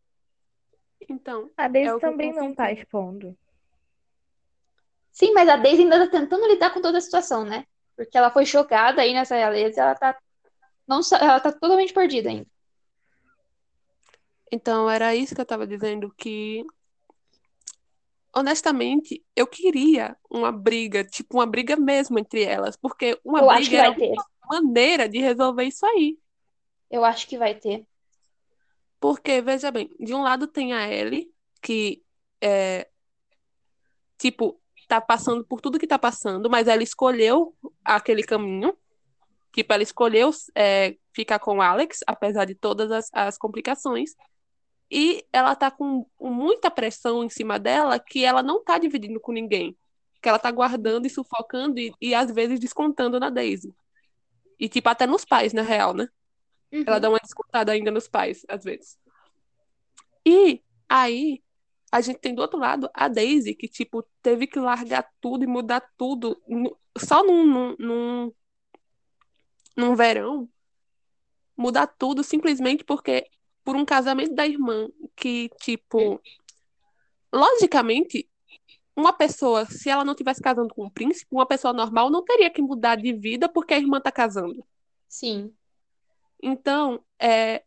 [1.11, 3.37] Então, A Daisy É também não tá expondo.
[5.11, 7.65] Sim, mas a Daisy ainda tá tentando lidar com toda a situação, né?
[7.97, 10.17] Porque ela foi jogada aí nessa realeza e ela tá.
[10.87, 12.47] Não, ela tá totalmente perdida ainda.
[14.53, 16.65] então era isso que eu tava dizendo que
[18.35, 23.95] honestamente, eu queria uma briga, tipo uma briga mesmo entre elas, porque uma Eu briga
[23.95, 24.13] ter.
[24.13, 26.17] uma maneira de resolver isso aí.
[26.91, 27.85] Eu acho que vai ter.
[29.01, 31.33] Porque, veja bem, de um lado tem a Ellie,
[31.63, 32.03] que
[32.41, 32.87] é,
[34.19, 38.77] tipo, tá passando por tudo que tá passando, mas ela escolheu aquele caminho.
[39.53, 44.11] Tipo, ela escolheu é, ficar com o Alex, apesar de todas as, as complicações.
[44.91, 49.33] E ela tá com muita pressão em cima dela que ela não tá dividindo com
[49.33, 49.77] ninguém.
[50.21, 53.73] Que ela tá guardando e sufocando e, e às vezes descontando na Daisy.
[54.59, 56.07] E, tipo, até nos pais, na real, né?
[56.73, 56.85] Uhum.
[56.87, 58.99] Ela dá uma descontada ainda nos pais, às vezes.
[60.25, 61.43] E aí,
[61.91, 65.47] a gente tem do outro lado a Daisy, que, tipo, teve que largar tudo e
[65.47, 66.41] mudar tudo
[66.97, 68.33] só num, num, num,
[69.77, 70.49] num verão.
[71.57, 73.27] Mudar tudo simplesmente porque,
[73.65, 76.21] por um casamento da irmã, que, tipo,
[77.33, 78.29] logicamente,
[78.97, 82.51] uma pessoa, se ela não tivesse casando com um príncipe, uma pessoa normal não teria
[82.51, 84.65] que mudar de vida porque a irmã tá casando.
[85.09, 85.53] Sim.
[86.43, 87.63] Então, é,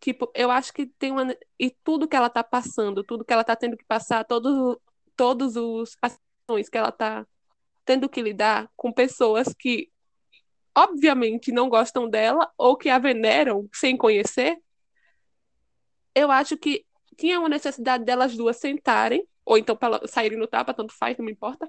[0.00, 1.36] tipo, eu acho que tem uma.
[1.58, 4.76] E tudo que ela tá passando, tudo que ela tá tendo que passar, todos,
[5.16, 7.26] todos os ações que ela tá
[7.84, 9.90] tendo que lidar com pessoas que,
[10.74, 14.58] obviamente, não gostam dela ou que a veneram sem conhecer,
[16.14, 16.84] eu acho que
[17.16, 21.32] tinha uma necessidade delas duas sentarem, ou então saírem no tapa, tanto faz, não me
[21.32, 21.68] importa,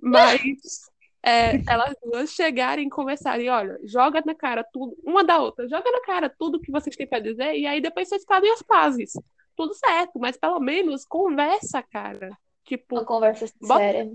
[0.00, 0.90] mas
[1.22, 5.90] é, elas duas chegarem e conversarem, olha, joga na cara tudo, uma da outra, joga
[5.90, 9.12] na cara tudo que vocês têm pra dizer, e aí depois vocês fazem as pazes.
[9.56, 12.28] Tudo certo, mas pelo menos conversa, cara.
[12.28, 14.10] Uma Tipo, conversa Bota- séria.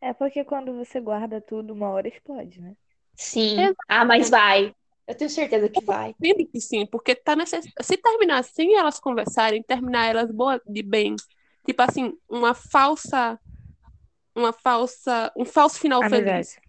[0.00, 0.08] é.
[0.10, 2.74] É porque quando você guarda tudo, uma hora explode, né?
[3.14, 3.58] Sim.
[3.60, 3.76] Exato.
[3.88, 4.74] Ah, mas vai.
[5.06, 6.10] Eu tenho certeza que vai.
[6.20, 7.64] entendo que sim, porque tá necess...
[7.80, 11.16] se terminar sem elas conversarem, terminar elas boa de bem,
[11.64, 13.38] tipo assim, uma falsa
[14.36, 16.60] uma falsa, um falso final feliz, Amizade.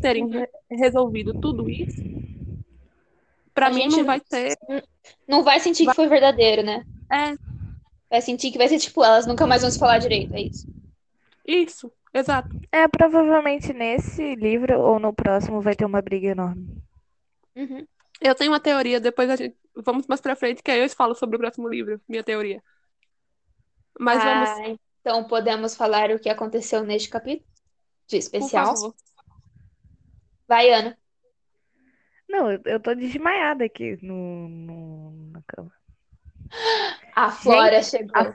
[0.00, 2.04] terem re- resolvido tudo isso,
[3.54, 4.58] pra A mim gente não vai ter,
[5.28, 6.84] Não vai sentir que foi verdadeiro, né?
[7.10, 7.38] é
[8.10, 10.34] Vai sentir que vai ser tipo, elas nunca mais vão se falar direito.
[10.34, 10.66] É isso.
[11.46, 12.54] isso, exato.
[12.70, 16.80] É, provavelmente nesse livro ou no próximo vai ter uma briga enorme.
[17.56, 17.86] Uhum.
[18.20, 21.14] Eu tenho uma teoria, depois a gente vamos mais pra frente, que aí eu falo
[21.14, 22.62] sobre o próximo livro, minha teoria.
[24.00, 24.76] Mas vamos, Ah,
[25.08, 27.48] então podemos falar o que aconteceu neste capítulo
[28.06, 28.74] de especial.
[30.46, 30.98] Vai, Ana.
[32.28, 35.72] Não, eu, eu tô desmaiada aqui no, no- na cama.
[37.16, 38.14] A Flora chegou.
[38.14, 38.34] a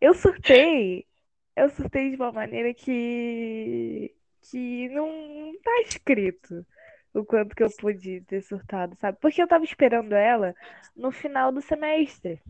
[0.00, 1.06] Eu surtei.
[1.54, 4.12] Eu surtei de uma maneira que.
[4.42, 6.66] que não, não tá escrito.
[7.14, 9.18] o quanto que eu pude ter surtado, sabe?
[9.20, 10.52] Porque eu tava esperando ela
[10.96, 12.42] no final do semestre.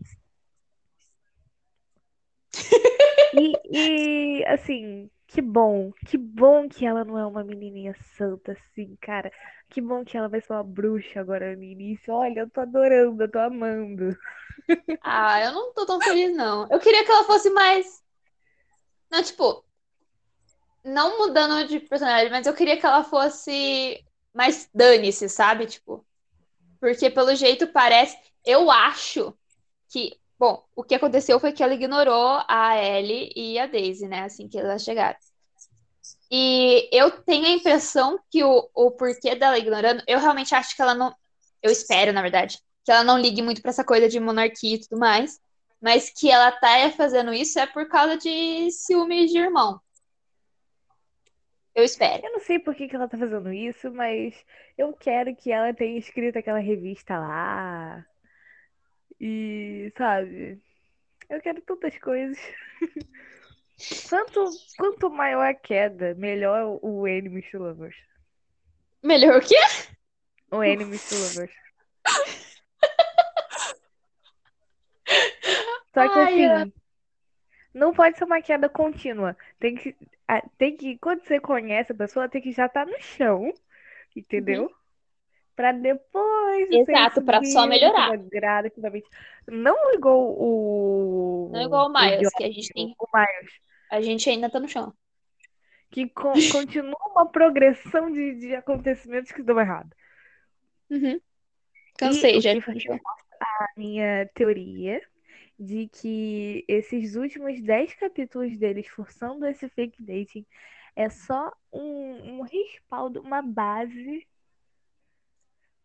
[3.33, 8.97] E, e, assim, que bom, que bom que ela não é uma menininha santa assim,
[8.99, 9.31] cara.
[9.69, 12.11] Que bom que ela vai ser uma bruxa agora no início.
[12.13, 14.17] Olha, eu tô adorando, eu tô amando.
[15.01, 16.67] Ah, eu não tô tão feliz, não.
[16.69, 18.03] Eu queria que ela fosse mais.
[19.09, 19.63] Não, tipo.
[20.83, 25.67] Não mudando de personalidade, mas eu queria que ela fosse mais dane-se, sabe?
[25.67, 26.05] Tipo.
[26.79, 28.17] Porque pelo jeito parece.
[28.43, 29.33] Eu acho
[29.89, 30.19] que.
[30.39, 34.21] Bom, o que aconteceu foi que ela ignorou a Ellie e a Daisy, né?
[34.21, 35.17] Assim que elas chegaram.
[36.31, 40.81] E eu tenho a impressão que o, o porquê dela ignorando, eu realmente acho que
[40.81, 41.13] ela não.
[41.61, 44.79] Eu espero, na verdade, que ela não ligue muito pra essa coisa de monarquia e
[44.79, 45.39] tudo mais.
[45.81, 49.81] Mas que ela tá fazendo isso é por causa de ciúmes de irmão.
[51.75, 52.25] Eu espero.
[52.25, 54.35] Eu não sei por que, que ela tá fazendo isso, mas
[54.77, 58.05] eu quero que ela tenha escrito aquela revista lá.
[59.19, 60.61] E, sabe?
[61.29, 62.37] Eu quero tantas coisas.
[64.09, 64.43] Quanto,
[64.77, 67.95] quanto maior a queda, melhor o Enemies to Lovers.
[69.01, 69.55] Melhor o quê?
[70.51, 71.55] O Enemies to Lovers.
[75.93, 76.73] Só que Ai, assim,
[77.73, 79.37] não pode ser uma queda contínua.
[79.59, 79.95] Tem que,
[80.57, 83.53] tem que, quando você conhece a pessoa, tem que já estar no chão,
[84.13, 84.69] entendeu?
[85.59, 88.15] Pra depois Exato, pra só melhorar.
[88.15, 89.05] gradativamente.
[89.45, 91.49] Não igual o.
[91.51, 92.95] Não igual o Miles, Josh, que a gente tem.
[92.97, 93.51] o Miles,
[93.91, 94.93] A gente ainda tá no chão.
[95.91, 99.89] que con- continua uma progressão de, de acontecimentos que dão errado.
[100.89, 101.19] Uhum.
[101.97, 102.53] Cansei E já.
[102.53, 102.99] o
[103.41, 105.01] a minha teoria
[105.59, 110.45] de que esses últimos 10 capítulos deles forçando esse fake dating
[110.95, 114.25] é só um, um respaldo, uma base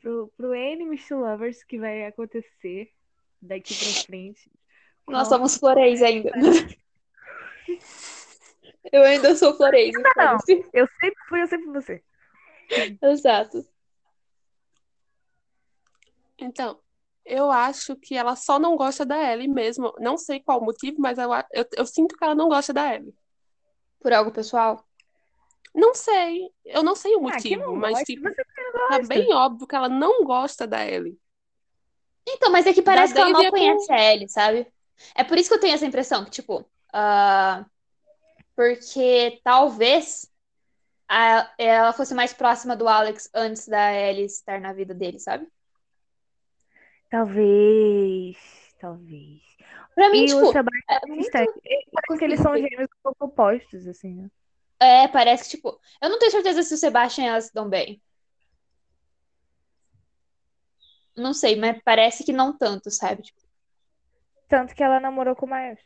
[0.04, 2.90] pro, pro Enemies to Lovers que vai acontecer
[3.40, 4.52] daqui pra frente.
[5.08, 6.30] Nós somos floreis ainda.
[8.92, 9.92] Eu ainda sou floreis.
[9.94, 10.12] não.
[10.12, 10.66] foda-se.
[10.72, 12.04] Eu sempre fui, eu sempre vou ser.
[13.02, 13.66] Exato.
[16.38, 16.78] Então,
[17.24, 19.94] eu acho que ela só não gosta da Ellie mesmo.
[19.98, 22.94] Não sei qual o motivo, mas eu, eu, eu sinto que ela não gosta da
[22.94, 23.14] Ellie.
[24.00, 24.84] Por algo pessoal.
[25.74, 26.50] Não sei.
[26.64, 29.74] Eu não sei o Ah, motivo, não mas gosta, tipo, não tá bem óbvio que
[29.76, 31.18] ela não gosta da Ellie.
[32.26, 34.72] Então, mas é que parece que ela Daisy mal é com- conhece a Ellie, sabe?
[35.14, 37.66] É por isso que eu tenho essa impressão, que, tipo, ah,
[38.56, 40.30] porque talvez
[41.08, 45.48] a- ela fosse mais próxima do Alex antes da Ellie estar na vida dele, sabe?
[47.10, 48.36] Talvez,
[48.80, 49.42] talvez.
[49.94, 51.44] Pra mim, E tipo, o Sebastião é muito está.
[52.06, 54.30] Porque eles são gêmeos um pouco opostos, assim, né?
[54.80, 57.68] É, parece que, tipo, eu não tenho certeza se o Sebastian e ela se dão
[57.68, 58.02] bem.
[61.16, 63.22] Não sei, mas parece que não tanto, sabe?
[63.22, 63.40] Tipo,
[64.48, 65.80] Tanto que ela namorou com o Miles.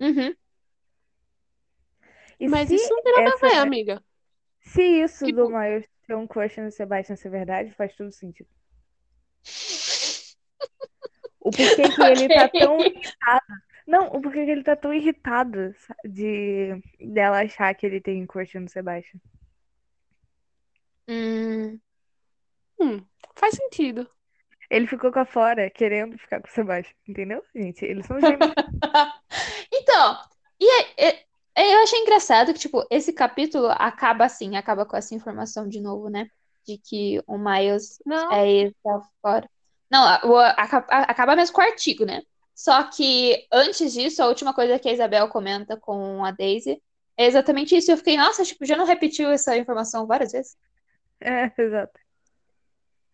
[0.00, 0.34] uhum.
[2.38, 4.04] E Mas se isso não tem nada a essa- ver, amiga.
[4.60, 8.48] Se isso Tipo- do Miles ter um crush no Sebastian ser verdade, faz todo sentido.
[11.40, 13.44] O porquê que ele tá tão irritado.
[13.86, 15.74] Não, o porquê que ele tá tão irritado
[16.04, 16.70] de
[17.00, 19.20] dela achar que ele tem crush no Sebastian.
[21.08, 21.78] Hum,
[22.80, 24.08] Hum, faz sentido.
[24.68, 27.84] Ele ficou com a Flora querendo ficar com o Sebastian, entendeu, gente?
[27.84, 28.52] Eles são gêmeos.
[29.72, 30.18] Então,
[30.60, 31.24] e é- é-
[31.54, 35.80] é- eu achei engraçado que, tipo, esse capítulo acaba assim, acaba com essa informação de
[35.80, 36.28] novo, né?
[36.66, 39.48] De que o Miles Não, é ex da fora.
[39.90, 40.20] Não, a-
[40.56, 42.22] a- acaba mesmo com o artigo, né?
[42.56, 46.82] Só que antes disso, a última coisa que a Isabel comenta com a Daisy
[47.16, 47.92] é exatamente isso.
[47.92, 50.56] Eu fiquei, nossa, tipo, já não repetiu essa informação várias vezes?
[51.20, 52.00] É, exato.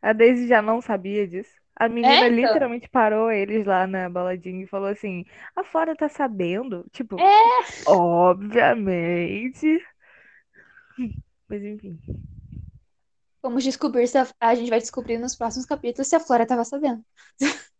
[0.01, 1.51] A Daisy já não sabia disso.
[1.74, 2.36] A menina É, então.
[2.36, 5.24] literalmente parou eles lá na baladinha e falou assim:
[5.57, 6.86] A Flora tá sabendo?
[6.93, 7.88] Tipo, É.
[7.88, 9.80] obviamente.
[11.49, 11.99] Mas enfim.
[13.43, 16.64] Vamos descobrir se a, a gente vai descobrir nos próximos capítulos se a Flora tava
[16.64, 17.05] sabendo.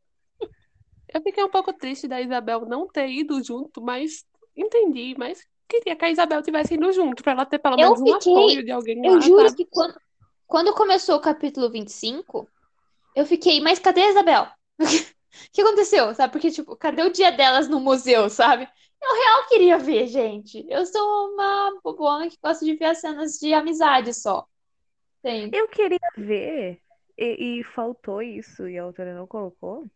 [1.15, 4.25] eu fiquei um pouco triste da Isabel não ter ido junto, mas
[4.57, 8.13] entendi, mas queria que a Isabel tivesse ido junto, pra ela ter pelo menos um
[8.13, 9.57] fiquei- apoio de alguém Eu lá, juro sabe?
[9.57, 10.01] que quando,
[10.47, 12.49] quando começou o capítulo 25,
[13.15, 14.45] eu fiquei, mas cadê a Isabel?
[14.45, 14.49] O
[15.53, 16.15] que aconteceu?
[16.15, 16.33] Sabe?
[16.33, 18.69] Porque, tipo, cadê o dia delas no museu, sabe?
[19.03, 20.65] Eu real queria ver, gente.
[20.69, 24.47] Eu sou uma bobona que gosta de ver as cenas de amizade só.
[25.23, 25.51] Tem.
[25.53, 26.81] Eu queria ver,
[27.17, 29.89] e, e faltou isso, e a autora não colocou.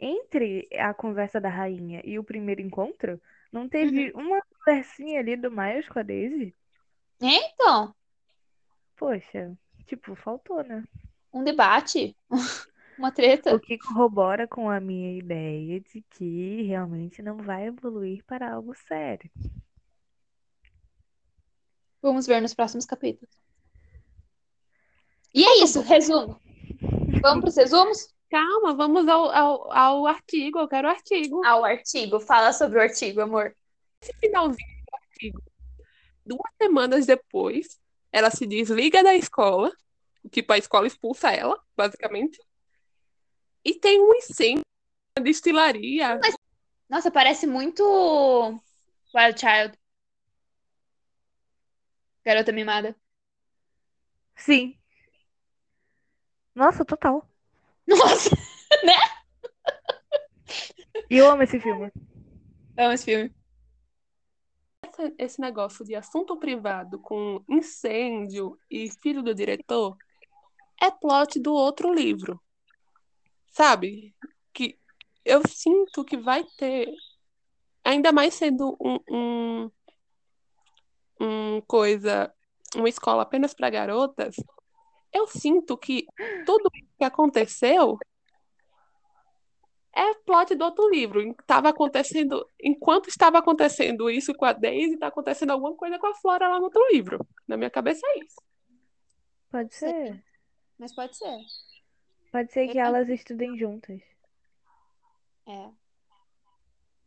[0.00, 3.20] Entre a conversa da rainha e o primeiro encontro,
[3.52, 6.54] não teve uma conversinha ali do Miles com a Daisy?
[7.20, 7.94] Então,
[8.96, 9.56] Poxa,
[9.90, 10.84] Tipo, faltou, né?
[11.32, 12.16] Um debate?
[12.96, 13.52] Uma treta?
[13.52, 18.72] O que corrobora com a minha ideia de que realmente não vai evoluir para algo
[18.86, 19.28] sério.
[22.00, 23.34] Vamos ver nos próximos capítulos.
[25.34, 26.40] E é isso, resumo.
[27.22, 28.14] Vamos para os resumos?
[28.30, 30.60] Calma, vamos ao, ao, ao artigo.
[30.60, 31.44] Eu quero o artigo.
[31.44, 32.20] Ao artigo.
[32.20, 33.54] Fala sobre o artigo, amor.
[34.00, 35.42] Esse finalzinho do artigo.
[36.24, 37.80] Duas semanas depois,
[38.12, 39.72] ela se desliga da escola.
[40.30, 42.40] Tipo, a escola expulsa ela, basicamente.
[43.64, 44.64] E tem um incêndio
[45.18, 46.20] na destilaria.
[46.88, 47.82] Nossa, parece muito
[49.12, 49.76] Wild Child.
[52.24, 52.94] Garota mimada.
[54.36, 54.78] Sim.
[56.54, 57.29] Nossa, total.
[57.90, 58.30] Nossa,
[58.84, 58.94] né?
[61.10, 61.90] E eu amo esse filme.
[62.78, 63.34] Amo esse filme.
[64.84, 69.96] Esse, esse negócio de assunto privado com incêndio e filho do diretor
[70.80, 72.40] é plot do outro livro.
[73.50, 74.14] Sabe?
[74.52, 74.78] Que
[75.24, 76.88] eu sinto que vai ter,
[77.84, 79.70] ainda mais sendo um, um,
[81.20, 82.32] um coisa,
[82.76, 84.36] uma escola apenas para garotas,
[85.12, 86.06] eu sinto que
[86.46, 86.70] tudo
[87.00, 87.98] que aconteceu
[89.92, 91.20] é plot do outro livro.
[91.40, 96.14] Estava acontecendo, enquanto estava acontecendo isso com a Daisy, está acontecendo alguma coisa com a
[96.14, 97.26] Flora lá no outro livro.
[97.48, 98.36] Na minha cabeça é isso.
[99.50, 100.22] Pode ser.
[100.78, 101.38] Mas pode ser.
[102.30, 104.00] Pode ser que Eu- elas estudem juntas.
[105.48, 105.70] É.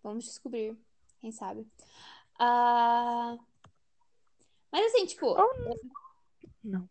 [0.02, 0.76] Vamos descobrir.
[1.22, 1.66] Quem sabe.
[2.39, 3.38] Ah,
[4.72, 5.28] Mas assim, tipo.
[5.28, 5.54] Ou
[6.64, 6.89] Não.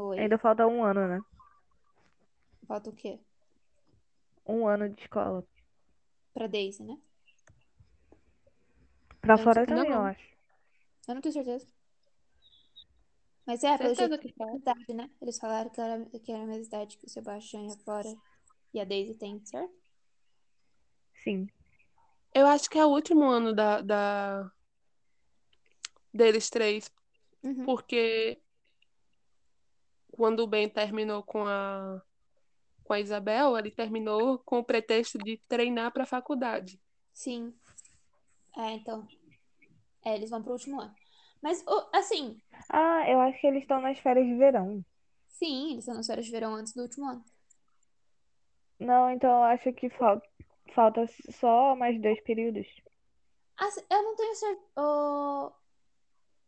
[0.00, 0.18] Oi.
[0.18, 1.20] Ainda falta um ano, né?
[2.66, 3.18] Falta o quê?
[4.46, 5.44] Um ano de escola.
[6.34, 6.96] Pra Daisy, né?
[9.20, 10.06] Pra Eu não fora sei- também, não, eu não.
[10.06, 10.28] acho.
[11.08, 11.66] Eu não tenho certeza.
[13.46, 14.56] Mas é, pelo Certeza jeito, que fala.
[14.56, 15.10] idade, né?
[15.20, 18.14] Eles falaram que era, que era a mesma idade que o Sebastian e a Flora
[18.72, 19.74] e a Daisy têm, certo?
[21.24, 21.48] Sim.
[22.34, 24.50] Eu acho que é o último ano da, da...
[26.14, 26.90] deles três,
[27.42, 27.64] Uhum.
[27.64, 28.40] porque
[30.20, 32.02] quando o Ben terminou com a
[32.84, 36.78] com a Isabel, ele terminou com o pretexto de treinar para a faculdade.
[37.12, 37.54] Sim.
[38.56, 39.06] É, então.
[40.04, 40.94] É, eles vão pro último ano.
[41.42, 42.40] Mas, assim,
[42.70, 44.84] Ah, eu acho que eles estão nas férias de verão.
[45.28, 47.24] sim, eles estão nas férias de verão antes do último ano.
[48.80, 50.26] Não, então eu acho que falta,
[50.74, 52.66] falta só mais dois períodos.
[53.56, 54.66] Assim, eu não tenho certeza.
[54.76, 55.52] Ô,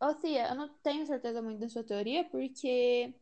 [0.01, 3.13] ô, Cia, eu não tenho certeza muito da sua teoria, porque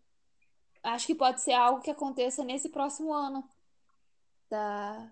[0.84, 3.48] acho que pode ser algo que aconteça nesse próximo ano
[4.50, 5.12] da,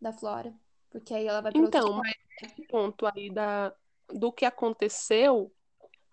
[0.00, 0.54] da Flora.
[0.90, 3.74] Porque aí ela vai para Então, mas esse ponto aí da,
[4.08, 5.52] do que aconteceu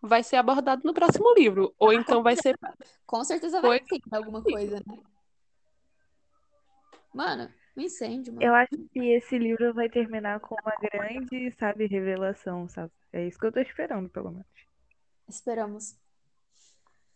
[0.01, 1.73] vai ser abordado no próximo livro.
[1.79, 2.57] Ou então vai ser.
[3.05, 4.99] Com certeza vai ter alguma coisa, né?
[7.13, 8.45] Mano, um incêndio, mano.
[8.45, 12.91] Eu acho que esse livro vai terminar com uma grande, sabe, revelação, sabe?
[13.13, 14.47] É isso que eu tô esperando, pelo menos.
[15.27, 15.97] Esperamos.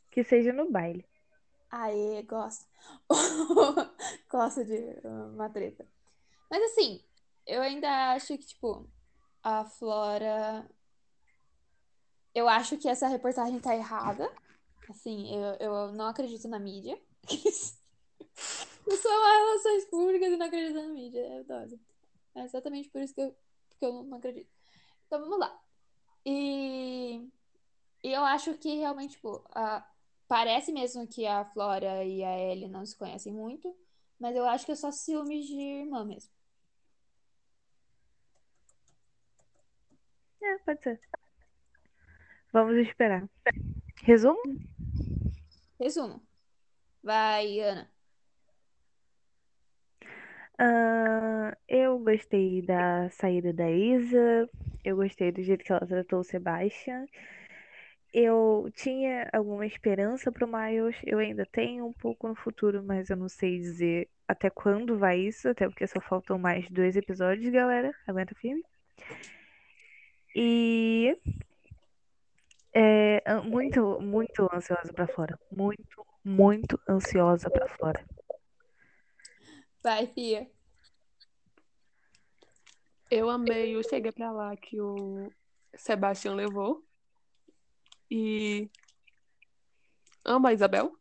[0.09, 1.05] Que seja no baile.
[1.71, 2.67] Aê, gosto.
[4.29, 5.87] Gosto de uh, uma treta.
[6.49, 7.03] Mas assim,
[7.45, 8.89] eu ainda acho que, tipo,
[9.43, 10.67] a Flora.
[12.33, 14.31] Eu acho que essa reportagem tá errada.
[14.89, 16.99] Assim, eu, eu não acredito na mídia.
[18.87, 21.19] Eu sou uma relações públicas e não acredito na mídia.
[21.19, 21.79] É dose.
[22.33, 23.35] É exatamente por isso que eu,
[23.77, 24.49] que eu não acredito.
[25.05, 25.61] Então vamos lá.
[26.25, 27.29] E,
[28.03, 29.85] e eu acho que realmente, tipo, a,
[30.29, 33.75] Parece mesmo que a Flora e a Ellie não se conhecem muito,
[34.19, 36.31] mas eu acho que é só ciúmes de irmã mesmo.
[40.39, 41.01] É, pode ser.
[42.53, 43.27] Vamos esperar.
[44.03, 44.39] Resumo?
[45.79, 46.21] Resumo.
[47.01, 47.91] Vai, Ana.
[50.59, 54.47] Ah, eu gostei da saída da Isa.
[54.85, 57.07] Eu gostei do jeito que ela tratou o Sebastian.
[58.11, 60.95] Eu tinha alguma esperança pro Miles.
[61.05, 65.19] Eu ainda tenho um pouco no futuro, mas eu não sei dizer até quando vai
[65.19, 65.47] isso.
[65.49, 67.93] Até porque só faltam mais dois episódios, galera.
[68.07, 68.63] Aguenta firme.
[70.35, 71.17] E
[72.73, 75.39] é muito, muito ansiosa pra fora.
[75.51, 78.05] Muito, muito ansiosa pra fora.
[79.83, 80.49] Vai, Fia.
[83.09, 85.31] Eu amei o Chega Pra Lá que o
[85.75, 86.83] Sebastião levou.
[88.09, 88.69] E
[90.25, 90.91] amo a Isabel.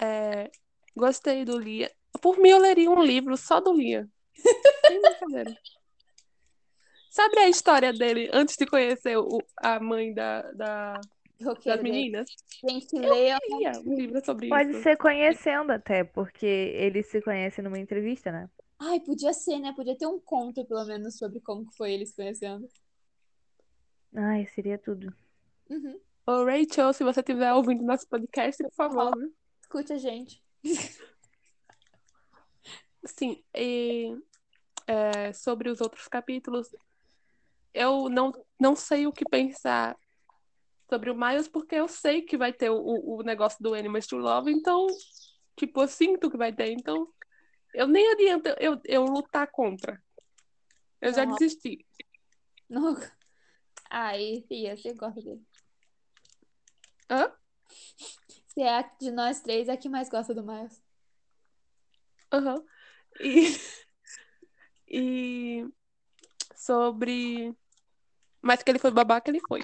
[0.00, 0.50] É,
[0.94, 1.90] gostei do Lia.
[2.20, 4.08] Por mim, eu leria um livro só do Lia.
[4.86, 5.56] Sem brincadeira.
[7.10, 11.00] Sabe a história dele antes de conhecer o- a mãe da, da,
[11.64, 12.28] das meninas.
[12.68, 13.38] Gente, leiam.
[13.60, 14.82] Ia, um livro sobre Pode isso.
[14.82, 18.50] ser conhecendo até, porque eles se conhecem numa entrevista, né?
[18.78, 19.72] Ai, podia ser, né?
[19.74, 22.68] Podia ter um conto, pelo menos, sobre como que foi eles conhecendo.
[24.16, 25.14] Ai, seria tudo.
[25.68, 26.00] Uhum.
[26.26, 29.12] Ô, Rachel, se você estiver ouvindo nosso podcast, por favor?
[29.60, 30.42] Escute a gente.
[33.04, 34.16] Sim, e
[34.86, 36.74] é, sobre os outros capítulos,
[37.74, 39.96] eu não, não sei o que pensar
[40.88, 44.16] sobre o Miles, porque eu sei que vai ter o, o negócio do Animals to
[44.16, 44.86] Love, então,
[45.56, 47.06] tipo, eu sinto que vai ter, então,
[47.74, 50.02] eu nem adianta eu, eu lutar contra.
[51.02, 51.84] Eu já desisti.
[52.68, 52.96] Não.
[53.90, 55.44] Ai, Fia, você gosta dele.
[57.10, 57.32] Hã?
[58.46, 60.82] Você é a de nós três, é a que mais gosta do Miles.
[62.32, 62.64] Aham.
[63.20, 63.56] E,
[64.88, 65.68] e
[66.54, 67.54] sobre.
[68.42, 69.62] Mas que ele foi babaca, ele foi.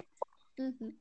[0.59, 0.97] Uhum.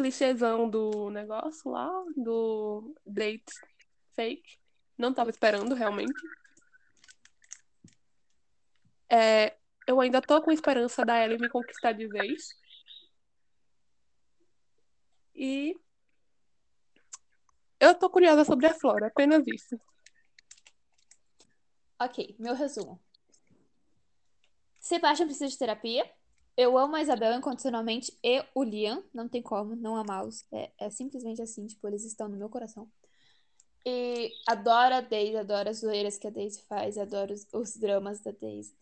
[0.00, 3.52] clichêzão do negócio lá, do date
[4.14, 4.58] fake.
[4.96, 6.14] Não tava esperando, realmente.
[9.10, 9.56] É,
[9.90, 12.54] eu ainda tô com esperança da Ellie me conquistar de vez.
[15.34, 15.74] E
[17.80, 19.80] eu tô curiosa sobre a Flora, apenas isso.
[21.98, 23.00] Ok, meu resumo.
[24.78, 26.08] Sebastian precisa de terapia.
[26.56, 29.02] Eu amo a Isabel incondicionalmente e o Liam.
[29.12, 30.44] Não tem como não amá-los.
[30.52, 32.88] É, é simplesmente assim, tipo, eles estão no meu coração.
[33.84, 38.20] E adoro a Daisy, adoro as zoeiras que a Daisy faz, adoro os, os dramas
[38.20, 38.74] da Daisy.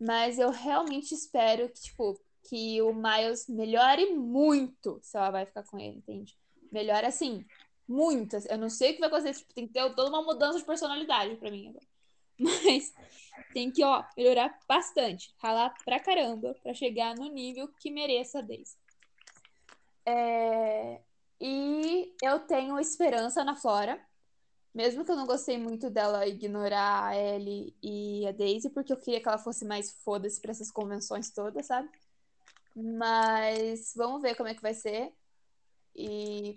[0.00, 5.62] Mas eu realmente espero que, tipo, que o Miles melhore muito se ela vai ficar
[5.64, 6.36] com ele, entende?
[6.72, 7.44] Melhore assim,
[7.86, 8.36] muito.
[8.48, 10.64] Eu não sei o que vai acontecer, tipo, tem que ter toda uma mudança de
[10.64, 11.86] personalidade pra mim agora.
[12.40, 12.94] Mas
[13.52, 15.34] tem que, ó, melhorar bastante.
[15.38, 18.76] Ralar pra caramba pra chegar no nível que mereça Daisy.
[20.06, 21.00] É,
[21.40, 24.00] E eu tenho esperança na Flora.
[24.72, 28.96] Mesmo que eu não gostei muito dela ignorar a Ellie e a Daisy, porque eu
[28.96, 31.88] queria que ela fosse mais foda-se pra essas convenções todas, sabe?
[32.74, 35.12] Mas vamos ver como é que vai ser.
[35.94, 36.56] E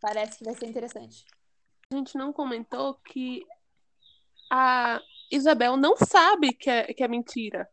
[0.00, 1.26] parece que vai ser interessante.
[1.92, 3.44] A gente não comentou que
[4.50, 7.68] a Isabel não sabe que é, que é mentira.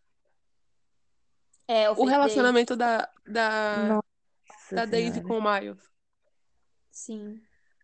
[1.67, 5.79] É, o relacionamento da, da, Nossa da Daisy com o Miles.
[6.91, 7.41] Sim.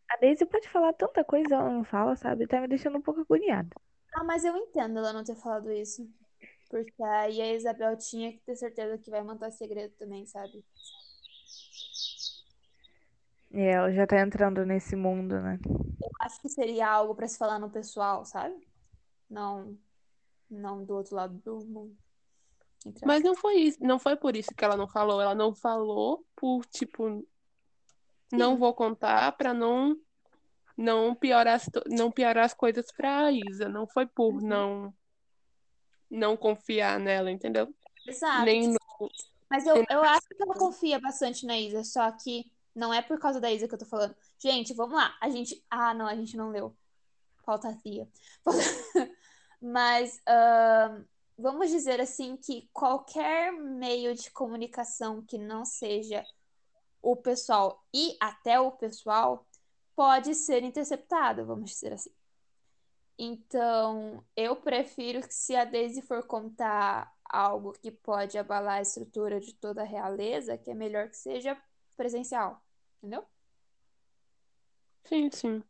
[0.10, 2.48] A Daisy pode falar tanta coisa, ela não fala, sabe?
[2.48, 3.70] Tá me deixando um pouco agoniada.
[4.14, 6.10] Ah, mas eu entendo ela não ter falado isso.
[6.70, 10.64] Porque aí a Isabel tinha que ter certeza que vai manter segredo também, sabe?
[13.52, 15.60] É, ela já tá entrando nesse mundo, né?
[16.22, 18.56] Acho que seria algo pra se falar no pessoal, sabe?
[19.30, 19.78] Não,
[20.50, 21.98] não do outro lado do mundo.
[22.86, 25.22] Entre Mas não foi isso, não foi por isso que ela não falou.
[25.22, 27.26] Ela não falou por, tipo,
[28.32, 28.60] não Sim.
[28.60, 29.96] vou contar pra não
[30.78, 33.68] não piorar, as não piorar as coisas pra Isa.
[33.68, 34.42] Não foi por Uhum.
[34.42, 34.94] não
[36.10, 37.74] não confiar nela, entendeu?
[38.08, 38.46] Exato.
[38.46, 39.10] Nem no,
[39.50, 43.20] Mas eu, eu acho que ela confia bastante na Isa, só que não é por
[43.20, 44.16] causa da Isa que eu tô falando.
[44.40, 45.18] Gente, vamos lá.
[45.20, 45.64] A gente.
[45.70, 46.76] Ah, não, a gente não leu.
[47.46, 48.08] Falta a Cia.
[49.62, 51.04] Mas ahn,
[51.38, 56.24] vamos dizer assim que qualquer meio de comunicação que não seja
[57.10, 59.48] o pessoal e até o pessoal
[59.96, 62.12] pode ser interceptado, vamos dizer assim.
[63.18, 69.40] Então, eu prefiro que se a Daisy for contar algo que pode abalar a estrutura
[69.40, 71.58] de toda a realeza, que é melhor que seja
[71.96, 72.62] presencial,
[72.98, 73.24] entendeu?
[75.06, 75.64] Sim, sim.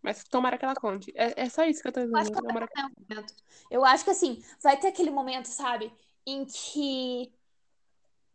[0.00, 1.12] Mas tomara que ela conte.
[1.14, 2.42] É, é só isso que eu tô Eu acho dizendo.
[2.42, 2.68] que Tomara.
[3.70, 5.92] Eu acho que assim, vai ter aquele momento, sabe,
[6.26, 7.30] em que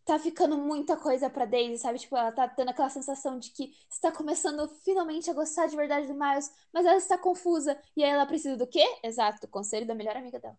[0.05, 1.99] tá ficando muita coisa pra Daisy, sabe?
[1.99, 6.07] Tipo, ela tá tendo aquela sensação de que está começando finalmente a gostar de verdade
[6.07, 7.79] do Miles, mas ela está confusa.
[7.95, 8.83] E aí ela precisa do quê?
[9.03, 10.57] Exato, do conselho da melhor amiga dela.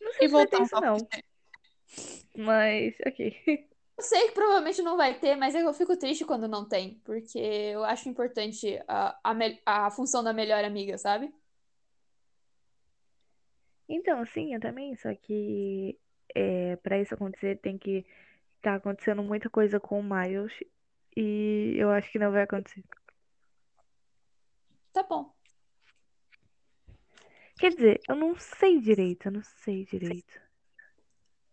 [0.00, 0.96] Não sei E se vai ter isso, não.
[2.36, 3.68] Mas, ok.
[3.98, 7.38] Eu sei que provavelmente não vai ter, mas eu fico triste quando não tem, porque
[7.38, 11.32] eu acho importante a, a, a função da melhor amiga, sabe?
[13.88, 15.98] Então, sim, eu também, só que
[16.34, 18.04] é, para isso acontecer tem que
[18.62, 20.52] tá acontecendo muita coisa com o Miles
[21.16, 22.84] e eu acho que não vai acontecer.
[24.92, 25.32] Tá bom.
[27.58, 30.40] Quer dizer, eu não sei direito, eu não sei direito.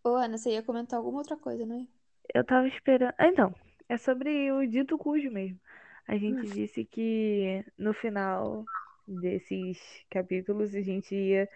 [0.03, 1.87] Ô, Ana, você ia comentar alguma outra coisa, não é?
[2.33, 3.13] Eu tava esperando.
[3.17, 3.53] Ah, então,
[3.89, 5.59] é sobre o dito cujo mesmo.
[6.07, 6.53] A gente Hum.
[6.53, 8.67] disse que no final
[9.07, 9.77] desses
[10.09, 11.49] capítulos a gente ia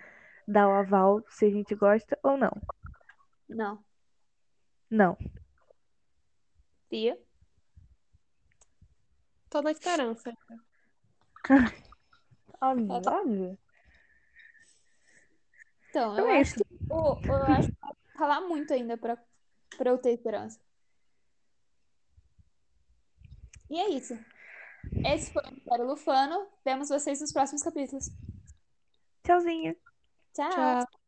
[0.47, 2.51] dar o aval se a gente gosta ou não.
[3.55, 3.83] Não.
[4.89, 5.17] Não.
[6.89, 7.17] Tia.
[9.49, 10.33] Tô na esperança.
[12.61, 13.21] Óbvio, Ah, tá.
[15.89, 19.17] Então, eu é acho que eu, eu acho que vai ralar muito ainda pra,
[19.77, 20.59] pra eu ter esperança.
[23.69, 24.17] E é isso.
[25.05, 26.47] Esse foi o Império Lufano.
[26.63, 28.09] Vemos vocês nos próximos capítulos.
[29.23, 29.75] Tchauzinho.
[30.33, 30.49] Tchau!
[30.49, 31.00] Tchau.